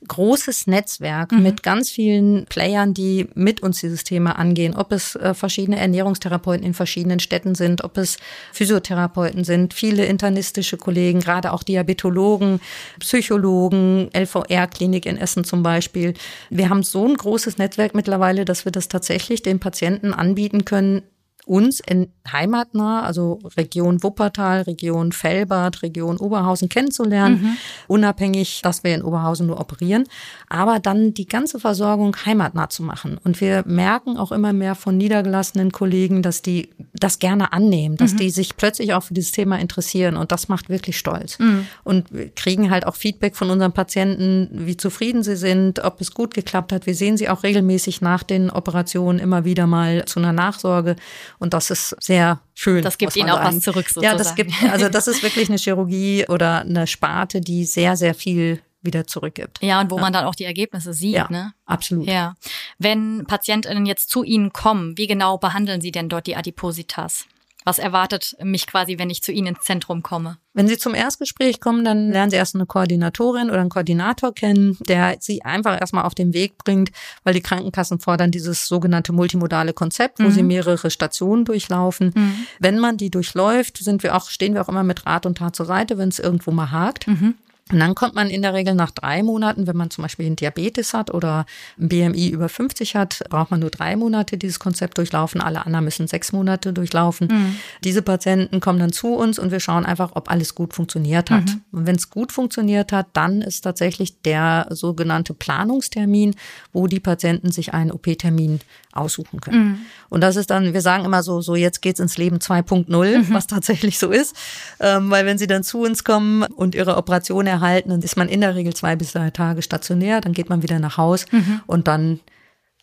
großes 0.07 0.67
Netzwerk 0.67 1.33
mhm. 1.33 1.43
mit 1.43 1.63
ganz 1.63 1.91
vielen 1.91 2.47
Playern, 2.47 2.95
die 2.95 3.29
mit 3.35 3.63
uns 3.63 3.81
dieses 3.81 4.05
Thema 4.05 4.39
angehen. 4.39 4.75
Ob 4.75 4.93
es 4.93 5.15
äh, 5.17 5.35
verschiedene 5.35 5.79
Ernährungstherapeuten 5.79 6.65
in 6.65 6.75
verschiedenen 6.75 7.21
Städten 7.21 7.55
sind, 7.55 7.85
ob 7.85 7.97
es 7.99 8.19
Physiotherapeuten 8.53 9.45
sind, 9.45 9.75
viele 9.75 10.05
internistische 10.07 10.77
Kollegen, 10.77 11.21
gerade 11.21 11.53
auch 11.53 11.63
Diabetologen, 11.63 12.61
Psychologen, 13.01 14.11
LVR-Klinik 14.15 15.07
in 15.07 15.17
Essen 15.17 15.45
zum 15.45 15.63
Beispiel. 15.63 16.15
Wir 16.51 16.69
haben 16.69 16.83
so 16.83 17.07
ein 17.07 17.17
großes 17.17 17.59
Netzwerk 17.59 17.95
mittlerweile, 17.95 18.45
dass 18.45 18.65
wir 18.65 18.73
das 18.73 18.89
tatsächlich 18.89 19.43
den 19.43 19.61
Patienten 19.61 20.13
anbieten 20.13 20.65
können, 20.65 21.03
uns 21.47 21.81
in 21.81 22.09
heimatnah, 22.31 23.03
also 23.03 23.39
Region 23.57 24.03
Wuppertal, 24.03 24.63
Region 24.63 25.13
Fellbad, 25.13 25.83
Region 25.83 26.17
Oberhausen 26.17 26.69
kennenzulernen, 26.69 27.43
mhm. 27.43 27.57
unabhängig, 27.87 28.63
dass 28.63 28.83
wir 28.83 28.95
in 28.95 29.03
Oberhausen 29.03 29.47
nur 29.47 29.61
operieren, 29.61 30.05
aber 30.49 30.81
dann 30.81 31.13
die 31.13 31.27
ganze 31.27 31.61
Versorgung 31.61 32.17
heimatnah 32.25 32.71
zu 32.71 32.83
machen. 32.83 33.19
Und 33.23 33.41
wir 33.41 33.65
merken 33.67 34.17
auch 34.17 34.33
immer 34.33 34.53
mehr 34.53 34.75
von 34.75 34.97
niedergelassenen 34.97 35.71
Kollegen, 35.73 36.23
dass 36.23 36.41
die 36.41 36.71
das 36.95 37.19
gerne 37.19 37.53
annehmen, 37.53 37.97
dass 37.97 38.15
mhm. 38.15 38.19
die 38.19 38.31
sich 38.31 38.57
plötzlich 38.57 38.95
auch 38.95 39.03
für 39.03 39.15
dieses 39.15 39.33
Thema 39.33 39.59
interessieren 39.59 40.17
und 40.17 40.33
das 40.33 40.49
macht 40.49 40.71
wirklich 40.71 40.99
stolz. 40.99 41.39
Mhm. 41.39 41.67
Und 41.85 42.13
wir 42.13 42.31
kriegen 42.31 42.71
halt 42.71 42.87
auch 42.87 42.97
Feedback 42.97 43.37
von 43.37 43.51
unseren 43.51 43.73
Patienten, 43.73 44.49
wie 44.53 44.77
zufrieden 44.77 45.23
sie 45.23 45.37
sind, 45.37 45.85
ob 45.85 46.01
es 46.01 46.15
gut 46.15 46.33
geklappt 46.33 46.73
hat. 46.73 46.87
Wir 46.87 46.95
sehen 46.95 47.17
sie 47.17 47.29
auch 47.29 47.43
regelmäßig 47.43 48.01
nach 48.01 48.23
den 48.23 48.49
Operationen 48.51 49.19
immer 49.19 49.45
wieder 49.45 49.67
mal 49.67 50.05
zu 50.07 50.21
einer 50.21 50.33
Nachsorge 50.33 50.97
und 51.45 51.55
das 51.55 51.71
ist 51.71 51.95
sehr 52.01 52.41
schön. 52.55 52.83
Das 52.83 52.99
gibt 52.99 53.15
ihnen 53.15 53.31
auch 53.31 53.37
sagen. 53.37 53.57
was 53.57 53.63
zurück 53.63 53.87
sozusagen. 53.89 54.05
Ja, 54.05 54.17
das 54.17 54.35
gibt, 54.35 54.53
also 54.73 54.89
das 54.89 55.07
ist 55.07 55.23
wirklich 55.23 55.49
eine 55.49 55.59
Chirurgie 55.59 56.27
oder 56.29 56.63
eine 56.63 56.87
Sparte, 56.89 57.41
die 57.41 57.65
sehr, 57.65 57.97
sehr 57.97 58.15
viel 58.15 58.61
wieder 58.83 59.07
zurückgibt. 59.07 59.63
Ja, 59.63 59.81
und 59.81 59.91
wo 59.91 59.97
ja. 59.97 60.03
man 60.03 60.13
dann 60.13 60.25
auch 60.25 60.35
die 60.35 60.45
Ergebnisse 60.45 60.93
sieht, 60.93 61.15
ja, 61.15 61.29
ne? 61.31 61.55
Absolut. 61.65 62.07
Ja. 62.07 62.35
Wenn 62.79 63.25
PatientInnen 63.27 63.87
jetzt 63.87 64.11
zu 64.11 64.25
Ihnen 64.25 64.53
kommen, 64.53 64.97
wie 64.99 65.07
genau 65.07 65.39
behandeln 65.39 65.81
Sie 65.81 65.93
denn 65.93 66.09
dort 66.09 66.27
die 66.27 66.37
Adipositas? 66.37 67.27
Was 67.65 67.79
erwartet 67.79 68.37
mich 68.43 68.67
quasi, 68.67 68.99
wenn 68.99 69.09
ich 69.09 69.23
zu 69.23 69.33
Ihnen 69.33 69.49
ins 69.49 69.63
Zentrum 69.63 70.03
komme? 70.03 70.37
Wenn 70.53 70.69
Sie 70.69 70.77
zum 70.77 70.95
Erstgespräch 70.95 71.61
kommen, 71.61 71.83
dann 71.83 72.11
lernen 72.11 72.31
Sie 72.31 72.37
erst 72.37 72.55
eine 72.55 72.67
Koordinatorin 72.67 73.49
oder 73.49 73.61
einen 73.61 73.71
Koordinator 73.71 74.35
kennen, 74.35 74.77
der 74.87 75.17
Sie 75.19 75.43
einfach 75.43 75.81
erstmal 75.81 76.05
auf 76.05 76.15
den 76.15 76.35
Weg 76.35 76.59
bringt, 76.59 76.91
weil 77.25 77.33
die 77.33 77.41
Krankenkassen 77.41 78.01
fordern 78.01 78.31
dieses 78.31 78.69
sogenannte 78.69 79.13
multimodale 79.13 79.73
Konzept, 79.73 80.21
wo 80.21 80.25
mhm. 80.25 80.31
Sie 80.31 80.43
mehrere 80.43 80.91
Stationen 80.91 81.47
durchlaufen. 81.47 82.13
Mhm. 82.15 82.47
Wenn 82.61 82.79
man 82.79 82.99
die 82.99 83.11
durchläuft, 83.11 83.79
sind 83.79 84.03
wir 84.03 84.15
auch, 84.15 84.29
stehen 84.29 84.53
wir 84.53 84.61
auch 84.61 84.69
immer 84.69 84.85
mit 84.85 85.07
Rat 85.07 85.25
und 85.25 85.39
Tat 85.39 85.57
zur 85.57 85.67
Seite, 85.67 85.97
wenn 85.97 86.11
es 86.11 86.19
irgendwo 86.19 86.51
mal 86.51 86.71
hakt. 86.71 87.09
Mhm. 87.09 87.35
Und 87.73 87.81
dann 87.81 87.95
kommt 87.95 88.15
man 88.15 88.29
in 88.29 88.43
der 88.43 88.53
Regel 88.53 88.75
nach 88.75 88.91
drei 88.91 89.23
Monaten, 89.23 89.67
wenn 89.67 89.77
man 89.77 89.89
zum 89.91 90.03
Beispiel 90.03 90.27
einen 90.27 90.37
Diabetes 90.37 90.93
hat 90.93 91.13
oder 91.15 91.47
ein 91.81 91.89
BMI 91.89 92.29
über 92.29 92.51
50 92.51 92.95
hat, 92.95 93.25
braucht 93.31 93.51
man 93.51 93.61
nur 93.61 93.71
drei 93.71 93.97
Monate 93.97 94.37
dieses 94.37 94.59
Konzept 94.59 94.99
durchlaufen. 94.99 95.41
Alle 95.41 95.65
anderen 95.65 95.87
müssen 95.87 96.07
sechs 96.07 96.33
Monate 96.33 96.75
durchlaufen. 96.75 97.29
Mhm. 97.29 97.57
Diese 97.83 98.03
Patienten 98.03 98.61
kommen 98.61 98.79
dann 98.79 98.93
zu 98.93 99.15
uns 99.15 99.39
und 99.39 99.51
wir 99.51 99.61
schauen 99.61 99.87
einfach, 99.87 100.11
ob 100.15 100.31
alles 100.31 100.55
gut 100.55 100.75
funktioniert 100.75 101.31
hat. 101.31 101.47
Mhm. 101.47 101.63
Und 101.73 101.87
wenn 101.87 101.97
es 101.97 102.11
gut 102.11 102.33
funktioniert 102.33 102.93
hat, 102.93 103.07
dann 103.15 103.41
ist 103.41 103.63
tatsächlich 103.63 104.21
der 104.21 104.67
sogenannte 104.69 105.33
Planungstermin, 105.33 106.35
wo 106.75 106.87
die 106.87 107.01
Patienten 107.01 107.51
sich 107.51 107.73
einen 107.73 107.93
OP-Termin 107.93 108.61
aussuchen 108.97 109.41
können. 109.41 109.65
Mhm. 109.65 109.79
Und 110.09 110.21
das 110.21 110.37
ist 110.37 110.51
dann, 110.51 110.73
wir 110.73 110.81
sagen 110.81 111.05
immer 111.05 111.23
so, 111.23 111.41
so 111.41 111.55
jetzt 111.55 111.83
geht's 111.83 112.01
ins 112.01 112.17
Leben 112.17 112.39
2.0, 112.39 113.19
mhm. 113.19 113.35
was 113.35 113.47
tatsächlich 113.47 113.99
so 113.99 114.11
ist. 114.11 114.37
Ähm, 114.81 115.11
weil 115.11 115.27
wenn 115.27 115.39
sie 115.39 115.47
dann 115.47 115.63
zu 115.63 115.83
uns 115.83 116.05
kommen 116.05 116.43
und 116.43 116.75
ihre 116.75 116.97
Operation 116.97 117.47
erhalten, 117.47 117.91
dann 117.91 118.03
ist 118.03 118.17
man 118.17 118.29
in 118.29 118.41
der 118.41 118.55
Regel 118.55 118.75
zwei 118.75 118.97
bis 118.97 119.13
drei 119.13 119.31
Tage 119.31 119.63
stationär, 119.63 120.21
dann 120.21 120.33
geht 120.33 120.49
man 120.49 120.63
wieder 120.63 120.79
nach 120.79 120.97
Haus 120.97 121.27
mhm. 121.31 121.61
und 121.67 121.89
dann 121.89 122.21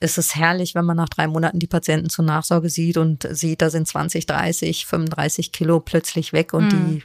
ist 0.01 0.17
es 0.17 0.35
herrlich, 0.35 0.73
wenn 0.73 0.85
man 0.85 0.97
nach 0.97 1.09
drei 1.09 1.27
Monaten 1.27 1.59
die 1.59 1.67
Patienten 1.67 2.09
zur 2.09 2.25
Nachsorge 2.25 2.69
sieht 2.69 2.97
und 2.97 3.27
sieht, 3.31 3.61
da 3.61 3.69
sind 3.69 3.87
20, 3.87 4.25
30, 4.25 4.87
35 4.87 5.51
Kilo 5.51 5.79
plötzlich 5.79 6.33
weg 6.33 6.53
und 6.53 6.71
die 6.71 6.75
mhm. 6.75 7.01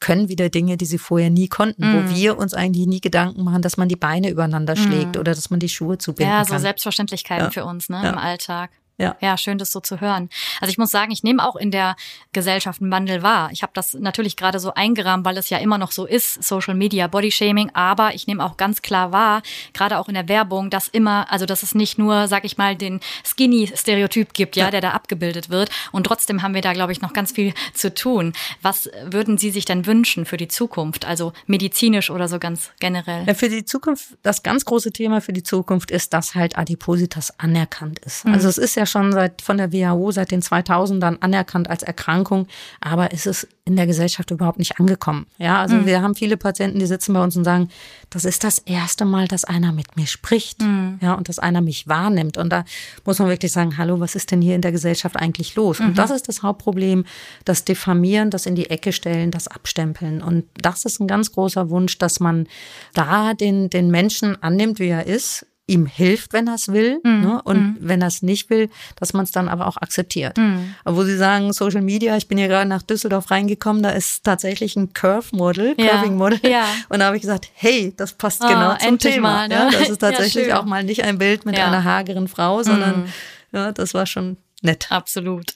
Können 0.00 0.28
wieder 0.28 0.48
Dinge, 0.48 0.76
die 0.76 0.86
sie 0.86 0.98
vorher 0.98 1.30
nie 1.30 1.48
konnten, 1.48 1.92
mm. 1.92 1.94
wo 1.94 2.14
wir 2.14 2.38
uns 2.38 2.54
eigentlich 2.54 2.86
nie 2.86 3.00
Gedanken 3.00 3.44
machen, 3.44 3.62
dass 3.62 3.76
man 3.76 3.88
die 3.88 3.96
Beine 3.96 4.30
übereinander 4.30 4.74
schlägt 4.74 5.16
mm. 5.16 5.20
oder 5.20 5.34
dass 5.34 5.50
man 5.50 5.60
die 5.60 5.68
Schuhe 5.68 5.98
zubinden 5.98 6.32
kann. 6.32 6.46
Ja, 6.46 6.52
so 6.52 6.58
Selbstverständlichkeiten 6.58 7.46
ja. 7.46 7.50
für 7.50 7.64
uns 7.64 7.88
ne, 7.88 8.00
ja. 8.02 8.10
im 8.10 8.18
Alltag. 8.18 8.70
Ja. 9.00 9.16
ja, 9.20 9.36
schön, 9.36 9.58
das 9.58 9.72
so 9.72 9.80
zu 9.80 10.00
hören. 10.00 10.28
Also 10.60 10.70
ich 10.70 10.78
muss 10.78 10.90
sagen, 10.90 11.10
ich 11.10 11.22
nehme 11.22 11.46
auch 11.46 11.56
in 11.56 11.70
der 11.70 11.96
Gesellschaft 12.32 12.80
einen 12.80 12.90
Wandel 12.90 13.22
wahr. 13.22 13.50
Ich 13.52 13.62
habe 13.62 13.72
das 13.74 13.94
natürlich 13.94 14.36
gerade 14.36 14.58
so 14.58 14.74
eingerahmt, 14.74 15.24
weil 15.24 15.38
es 15.38 15.50
ja 15.50 15.58
immer 15.58 15.78
noch 15.78 15.92
so 15.92 16.06
ist, 16.06 16.42
Social 16.42 16.74
Media, 16.74 17.06
Bodyshaming, 17.06 17.70
aber 17.74 18.14
ich 18.14 18.26
nehme 18.26 18.44
auch 18.44 18.56
ganz 18.56 18.82
klar 18.82 19.12
wahr, 19.12 19.42
gerade 19.72 19.98
auch 19.98 20.08
in 20.08 20.14
der 20.14 20.28
Werbung, 20.28 20.70
dass 20.70 20.88
immer, 20.88 21.30
also 21.32 21.46
dass 21.46 21.62
es 21.62 21.74
nicht 21.74 21.98
nur, 21.98 22.28
sag 22.28 22.44
ich 22.44 22.58
mal, 22.58 22.76
den 22.76 23.00
Skinny-Stereotyp 23.24 24.34
gibt, 24.34 24.56
ja, 24.56 24.66
ja, 24.66 24.70
der 24.70 24.80
da 24.80 24.90
abgebildet 24.90 25.50
wird. 25.50 25.70
Und 25.92 26.04
trotzdem 26.04 26.42
haben 26.42 26.54
wir 26.54 26.62
da, 26.62 26.72
glaube 26.72 26.92
ich, 26.92 27.00
noch 27.00 27.12
ganz 27.12 27.32
viel 27.32 27.54
zu 27.74 27.92
tun. 27.94 28.32
Was 28.62 28.90
würden 29.04 29.38
Sie 29.38 29.50
sich 29.50 29.64
denn 29.64 29.86
wünschen 29.86 30.26
für 30.26 30.36
die 30.36 30.48
Zukunft? 30.48 31.04
Also 31.04 31.32
medizinisch 31.46 32.10
oder 32.10 32.28
so 32.28 32.38
ganz 32.38 32.70
generell? 32.80 33.24
Ja, 33.26 33.34
für 33.34 33.48
die 33.48 33.64
Zukunft, 33.64 34.16
das 34.22 34.42
ganz 34.42 34.64
große 34.64 34.92
Thema 34.92 35.20
für 35.20 35.32
die 35.32 35.42
Zukunft 35.42 35.90
ist, 35.90 36.12
dass 36.12 36.34
halt 36.34 36.58
Adipositas 36.58 37.38
anerkannt 37.38 37.98
ist. 38.00 38.24
Mhm. 38.24 38.34
Also 38.34 38.48
es 38.48 38.58
ist 38.58 38.74
ja 38.74 38.86
schon 38.90 39.12
seit, 39.12 39.42
von 39.42 39.58
der 39.58 39.72
WHO 39.72 40.10
seit 40.10 40.30
den 40.30 40.42
2000ern 40.42 41.18
anerkannt 41.20 41.70
als 41.70 41.82
Erkrankung, 41.82 42.46
aber 42.80 43.12
ist 43.12 43.26
es 43.26 43.46
in 43.64 43.76
der 43.76 43.86
Gesellschaft 43.86 44.30
überhaupt 44.32 44.58
nicht 44.58 44.80
angekommen. 44.80 45.26
Ja, 45.38 45.60
also 45.60 45.76
mhm. 45.76 45.86
wir 45.86 46.02
haben 46.02 46.16
viele 46.16 46.36
Patienten, 46.36 46.80
die 46.80 46.86
sitzen 46.86 47.14
bei 47.14 47.22
uns 47.22 47.36
und 47.36 47.44
sagen, 47.44 47.68
das 48.10 48.24
ist 48.24 48.42
das 48.42 48.58
erste 48.58 49.04
Mal, 49.04 49.28
dass 49.28 49.44
einer 49.44 49.72
mit 49.72 49.96
mir 49.96 50.08
spricht, 50.08 50.60
mhm. 50.60 50.98
ja, 51.00 51.14
und 51.14 51.28
dass 51.28 51.38
einer 51.38 51.60
mich 51.60 51.86
wahrnimmt. 51.86 52.36
Und 52.36 52.50
da 52.50 52.64
muss 53.04 53.20
man 53.20 53.28
wirklich 53.28 53.52
sagen, 53.52 53.78
hallo, 53.78 54.00
was 54.00 54.16
ist 54.16 54.32
denn 54.32 54.42
hier 54.42 54.56
in 54.56 54.62
der 54.62 54.72
Gesellschaft 54.72 55.16
eigentlich 55.16 55.54
los? 55.54 55.78
Mhm. 55.78 55.86
Und 55.86 55.98
das 55.98 56.10
ist 56.10 56.28
das 56.28 56.42
Hauptproblem, 56.42 57.04
das 57.44 57.64
Diffamieren, 57.64 58.30
das 58.30 58.46
in 58.46 58.56
die 58.56 58.70
Ecke 58.70 58.92
stellen, 58.92 59.30
das 59.30 59.46
Abstempeln. 59.46 60.20
Und 60.20 60.46
das 60.60 60.84
ist 60.84 61.00
ein 61.00 61.06
ganz 61.06 61.30
großer 61.30 61.70
Wunsch, 61.70 61.96
dass 61.98 62.18
man 62.18 62.48
da 62.94 63.34
den, 63.34 63.70
den 63.70 63.90
Menschen 63.90 64.42
annimmt, 64.42 64.80
wie 64.80 64.88
er 64.88 65.06
ist, 65.06 65.46
ihm 65.70 65.86
hilft, 65.86 66.32
wenn 66.32 66.48
er 66.48 66.54
es 66.54 66.68
will, 66.68 67.00
mhm. 67.04 67.20
ne? 67.20 67.40
und 67.44 67.58
mhm. 67.58 67.76
wenn 67.80 68.02
er 68.02 68.08
es 68.08 68.22
nicht 68.22 68.50
will, 68.50 68.68
dass 68.96 69.12
man 69.12 69.24
es 69.24 69.30
dann 69.30 69.48
aber 69.48 69.66
auch 69.66 69.76
akzeptiert. 69.76 70.36
Mhm. 70.36 70.74
Aber 70.84 70.96
wo 70.96 71.04
Sie 71.04 71.16
sagen, 71.16 71.52
Social 71.52 71.80
Media, 71.80 72.16
ich 72.16 72.28
bin 72.28 72.38
hier 72.38 72.48
gerade 72.48 72.68
nach 72.68 72.82
Düsseldorf 72.82 73.30
reingekommen, 73.30 73.82
da 73.82 73.90
ist 73.90 74.24
tatsächlich 74.24 74.76
ein 74.76 74.92
Curve-Model, 74.92 75.76
ja. 75.78 75.86
Curving-Model. 75.86 76.40
Ja. 76.50 76.64
Und 76.88 76.98
da 76.98 77.06
habe 77.06 77.16
ich 77.16 77.22
gesagt, 77.22 77.48
hey, 77.54 77.94
das 77.96 78.12
passt 78.12 78.42
oh, 78.44 78.48
genau 78.48 78.74
zum 78.76 78.98
Thema. 78.98 79.30
Mal, 79.30 79.48
ne? 79.48 79.54
ja, 79.54 79.70
das 79.70 79.88
ist 79.88 79.98
tatsächlich 79.98 80.48
ja, 80.48 80.60
auch 80.60 80.64
mal 80.64 80.82
nicht 80.82 81.04
ein 81.04 81.18
Bild 81.18 81.46
mit 81.46 81.58
einer 81.58 81.84
hageren 81.84 82.26
Frau, 82.26 82.62
sondern 82.62 83.02
mhm. 83.02 83.06
ja, 83.52 83.72
das 83.72 83.94
war 83.94 84.06
schon 84.06 84.36
nett. 84.60 84.86
Absolut. 84.90 85.54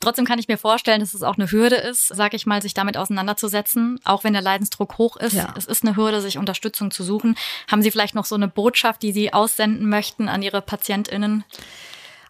Trotzdem 0.00 0.24
kann 0.24 0.38
ich 0.38 0.48
mir 0.48 0.58
vorstellen, 0.58 1.00
dass 1.00 1.14
es 1.14 1.22
auch 1.22 1.36
eine 1.36 1.50
Hürde 1.50 1.76
ist, 1.76 2.08
sag 2.08 2.34
ich 2.34 2.46
mal, 2.46 2.62
sich 2.62 2.74
damit 2.74 2.96
auseinanderzusetzen, 2.96 4.00
auch 4.04 4.24
wenn 4.24 4.32
der 4.32 4.42
Leidensdruck 4.42 4.98
hoch 4.98 5.16
ist. 5.16 5.34
Ja. 5.34 5.54
Es 5.56 5.66
ist 5.66 5.84
eine 5.84 5.96
Hürde, 5.96 6.20
sich 6.20 6.38
Unterstützung 6.38 6.90
zu 6.90 7.02
suchen. 7.02 7.36
Haben 7.70 7.82
Sie 7.82 7.90
vielleicht 7.90 8.14
noch 8.14 8.24
so 8.24 8.34
eine 8.34 8.48
Botschaft, 8.48 9.02
die 9.02 9.12
Sie 9.12 9.32
aussenden 9.32 9.88
möchten 9.88 10.28
an 10.28 10.42
Ihre 10.42 10.62
PatientInnen? 10.62 11.44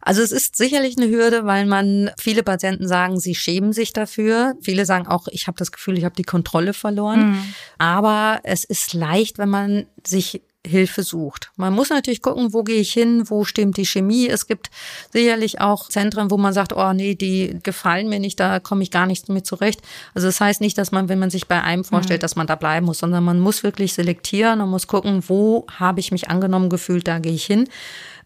Also 0.03 0.23
es 0.23 0.33
ist 0.33 0.57
sicherlich 0.57 0.97
eine 0.97 1.09
Hürde, 1.09 1.45
weil 1.45 1.67
man 1.67 2.11
viele 2.19 2.43
Patienten 2.43 2.89
sagen, 2.89 3.21
sie 3.21 3.35
schämen 3.35 3.73
sich 3.73 3.93
dafür. 3.93 4.55
Viele 4.63 4.87
sagen 4.87 5.07
auch, 5.07 5.29
ich 5.31 5.47
habe 5.47 5.59
das 5.59 5.73
Gefühl, 5.73 5.99
ich 5.99 6.05
habe 6.05 6.17
die 6.17 6.23
Kontrolle 6.23 6.73
verloren. 6.73 7.33
Mhm. 7.33 7.55
Aber 7.77 8.41
es 8.43 8.65
ist 8.65 8.95
leicht, 8.95 9.37
wenn 9.37 9.51
man 9.51 9.87
sich 10.07 10.41
Hilfe 10.67 11.03
sucht. 11.03 11.51
Man 11.57 11.73
muss 11.73 11.89
natürlich 11.89 12.21
gucken, 12.21 12.53
wo 12.53 12.63
gehe 12.63 12.81
ich 12.81 12.93
hin, 12.93 13.31
wo 13.31 13.45
stimmt 13.45 13.79
die 13.79 13.87
Chemie. 13.87 14.29
Es 14.29 14.47
gibt 14.47 14.71
sicherlich 15.11 15.61
auch 15.61 15.89
Zentren, 15.89 16.31
wo 16.31 16.37
man 16.37 16.53
sagt, 16.53 16.75
oh 16.75 16.93
nee, 16.93 17.15
die 17.15 17.59
gefallen 17.63 18.11
mir 18.11 18.21
nicht, 18.21 18.39
da 18.39 18.61
komme 18.61 18.83
ich 18.83 18.91
gar 18.91 19.07
nicht 19.07 19.29
mit 19.31 19.47
zurecht. 19.47 19.81
Also 20.15 20.29
das 20.29 20.41
heißt 20.41 20.61
nicht, 20.61 20.77
dass 20.77 20.93
man, 20.93 21.09
wenn 21.09 21.19
man 21.19 21.31
sich 21.31 21.49
bei 21.49 21.63
einem 21.63 21.85
vorstellt, 21.85 22.21
mhm. 22.21 22.23
dass 22.23 22.37
man 22.37 22.47
da 22.47 22.57
bleiben 22.57 22.87
muss, 22.87 22.99
sondern 22.99 23.25
man 23.25 23.41
muss 23.41 23.63
wirklich 23.63 23.95
selektieren 23.95 24.61
und 24.61 24.69
muss 24.69 24.87
gucken, 24.87 25.25
wo 25.29 25.67
habe 25.79 26.01
ich 26.01 26.13
mich 26.13 26.29
angenommen 26.29 26.69
gefühlt, 26.69 27.09
da 27.09 27.19
gehe 27.21 27.33
ich 27.33 27.47
hin 27.47 27.67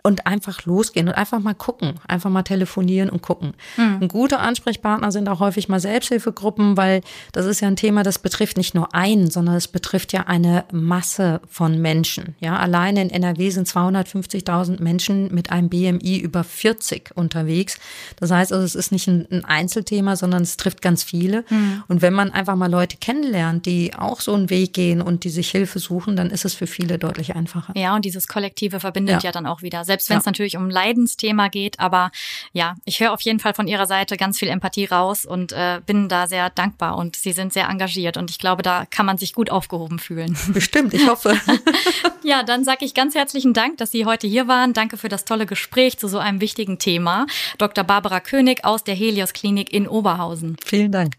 und 0.07 0.27
einfach 0.27 0.67
losgehen 0.67 1.09
und 1.09 1.15
einfach 1.15 1.41
mal 1.41 1.55
gucken, 1.55 1.95
einfach 2.07 2.29
mal 2.29 2.43
telefonieren 2.43 3.09
und 3.09 3.23
gucken. 3.23 3.55
Mhm. 3.79 3.99
Ein 4.03 4.09
guter 4.09 4.41
Ansprechpartner 4.41 5.11
sind 5.11 5.31
auch 5.31 5.41
häufig 5.41 5.71
mal 5.71 5.81
Selbsthilfegruppen, 5.81 6.77
weil 6.77 7.01
das 7.33 7.47
ist 7.47 7.61
ja 7.61 7.69
ein 7.69 7.77
Thema, 7.77 8.03
das 8.03 8.19
betrifft 8.19 8.59
nicht 8.59 8.75
nur 8.75 8.95
einen, 8.95 9.31
sondern 9.31 9.55
es 9.55 9.67
betrifft 9.67 10.13
ja 10.13 10.25
eine 10.27 10.67
Masse 10.71 11.41
von 11.49 11.81
Menschen. 11.81 12.37
Ja, 12.41 12.59
alleine 12.59 13.01
in 13.01 13.09
NRW 13.09 13.49
sind 13.49 13.67
250.000 13.67 14.83
Menschen 14.83 15.35
mit 15.35 15.51
einem 15.51 15.71
BMI 15.71 16.19
über 16.19 16.45
40 16.45 17.13
unterwegs. 17.15 17.79
Das 18.21 18.31
heißt 18.31 18.53
also, 18.53 18.63
es 18.65 18.75
ist 18.75 18.93
nicht 18.93 19.09
ein, 19.09 19.45
Einzelthema, 19.47 20.17
sondern 20.17 20.43
es 20.43 20.59
trifft 20.59 20.83
ganz 20.83 21.03
viele. 21.03 21.45
Mhm. 21.49 21.83
Und 21.89 22.03
wenn 22.03 22.13
man 22.13 22.31
einfach 22.31 22.57
mal 22.57 22.71
Leute 22.71 22.99
kennenlernt, 22.99 23.65
die 23.65 23.95
auch 23.95 24.21
so 24.21 24.35
einen 24.35 24.51
Weg 24.51 24.75
gehen 24.75 25.01
und 25.01 25.25
die 25.25 25.31
sich 25.31 25.51
Hilfe 25.51 25.79
suchen, 25.79 26.15
dann 26.15 26.31
ist 26.31 26.45
es 26.45 26.53
für 26.53 26.67
viele 26.67 26.99
deutlich 26.99 27.35
einfacher. 27.35 27.73
Ja, 27.75 27.95
und 27.97 28.05
dieses 28.05 28.29
Kollektive 28.29 28.81
verbindet 28.81 29.23
ja, 29.23 29.31
ja 29.31 29.33
dann 29.33 29.47
auch 29.47 29.63
wieder 29.63 29.85
selbst 29.95 30.11
wenn 30.11 30.19
es 30.19 30.25
ja. 30.25 30.31
natürlich 30.31 30.57
um 30.57 30.71
Leidensthema 30.71 31.49
geht. 31.49 31.79
Aber 31.79 32.11
ja, 32.53 32.75
ich 32.85 33.01
höre 33.01 33.13
auf 33.13 33.21
jeden 33.21 33.39
Fall 33.39 33.55
von 33.55 33.69
Ihrer 33.69 33.87
Seite 33.87 34.17
ganz 34.17 34.39
viel 34.39 34.49
Empathie 34.49 34.87
raus 34.87 35.25
und 35.25 35.53
äh, 35.53 35.81
bin 35.87 36.09
da 36.09 36.27
sehr 36.27 36.51
dankbar 36.51 36.97
und 36.97 37.17
Sie 37.17 37.33
sind 37.33 37.53
sehr 37.53 37.69
engagiert 37.69 38.17
und 38.17 38.31
ich 38.31 38.39
glaube, 38.39 38.63
da 38.63 38.87
kann 38.87 39.07
man 39.07 39.19
sich 39.19 39.35
gut 39.35 39.51
aufgehoben 39.51 39.99
fühlen. 39.99 40.37
Bestimmt, 40.49 40.95
ich 40.95 41.07
hoffe. 41.07 41.39
ja, 42.25 42.43
dann 42.43 42.65
sage 42.65 42.85
ich 42.85 42.95
ganz 42.95 43.15
herzlichen 43.15 43.53
Dank, 43.53 43.79
dass 43.79 43.93
Sie 43.93 44.05
heute 44.05 44.27
hier 44.27 44.49
waren. 44.49 44.73
Danke 44.73 44.97
für 44.97 45.09
das 45.09 45.25
tolle 45.25 45.47
Gespräch 45.47 45.99
zu 45.99 46.09
so 46.09 46.19
einem 46.19 46.41
wichtigen 46.41 46.79
Thema. 46.79 47.27
Dr. 47.59 47.85
Barbara 47.85 48.21
König 48.21 48.65
aus 48.65 48.83
der 48.83 48.95
Helios 48.95 49.33
Klinik 49.33 49.73
in 49.73 49.87
Oberhausen. 49.87 50.57
Vielen 50.65 50.91
Dank. 50.91 51.15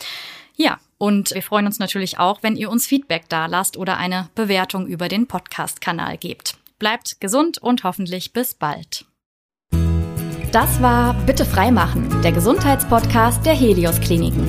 Ja, 0.54 0.78
und 0.98 1.34
wir 1.34 1.42
freuen 1.42 1.66
uns 1.66 1.80
natürlich 1.80 2.20
auch, 2.20 2.44
wenn 2.44 2.54
ihr 2.54 2.70
uns 2.70 2.86
Feedback 2.86 3.28
da 3.28 3.46
lasst 3.46 3.76
oder 3.76 3.96
eine 3.96 4.28
Bewertung 4.36 4.86
über 4.86 5.08
den 5.08 5.26
Podcast-Kanal 5.26 6.16
gebt. 6.16 6.58
Bleibt 6.78 7.20
gesund 7.20 7.58
und 7.58 7.84
hoffentlich 7.84 8.32
bis 8.32 8.54
bald. 8.54 9.06
Das 10.52 10.80
war 10.80 11.14
Bitte 11.26 11.44
freimachen, 11.44 12.22
der 12.22 12.32
Gesundheitspodcast 12.32 13.44
der 13.44 13.54
Helios 13.54 14.00
Kliniken. 14.00 14.48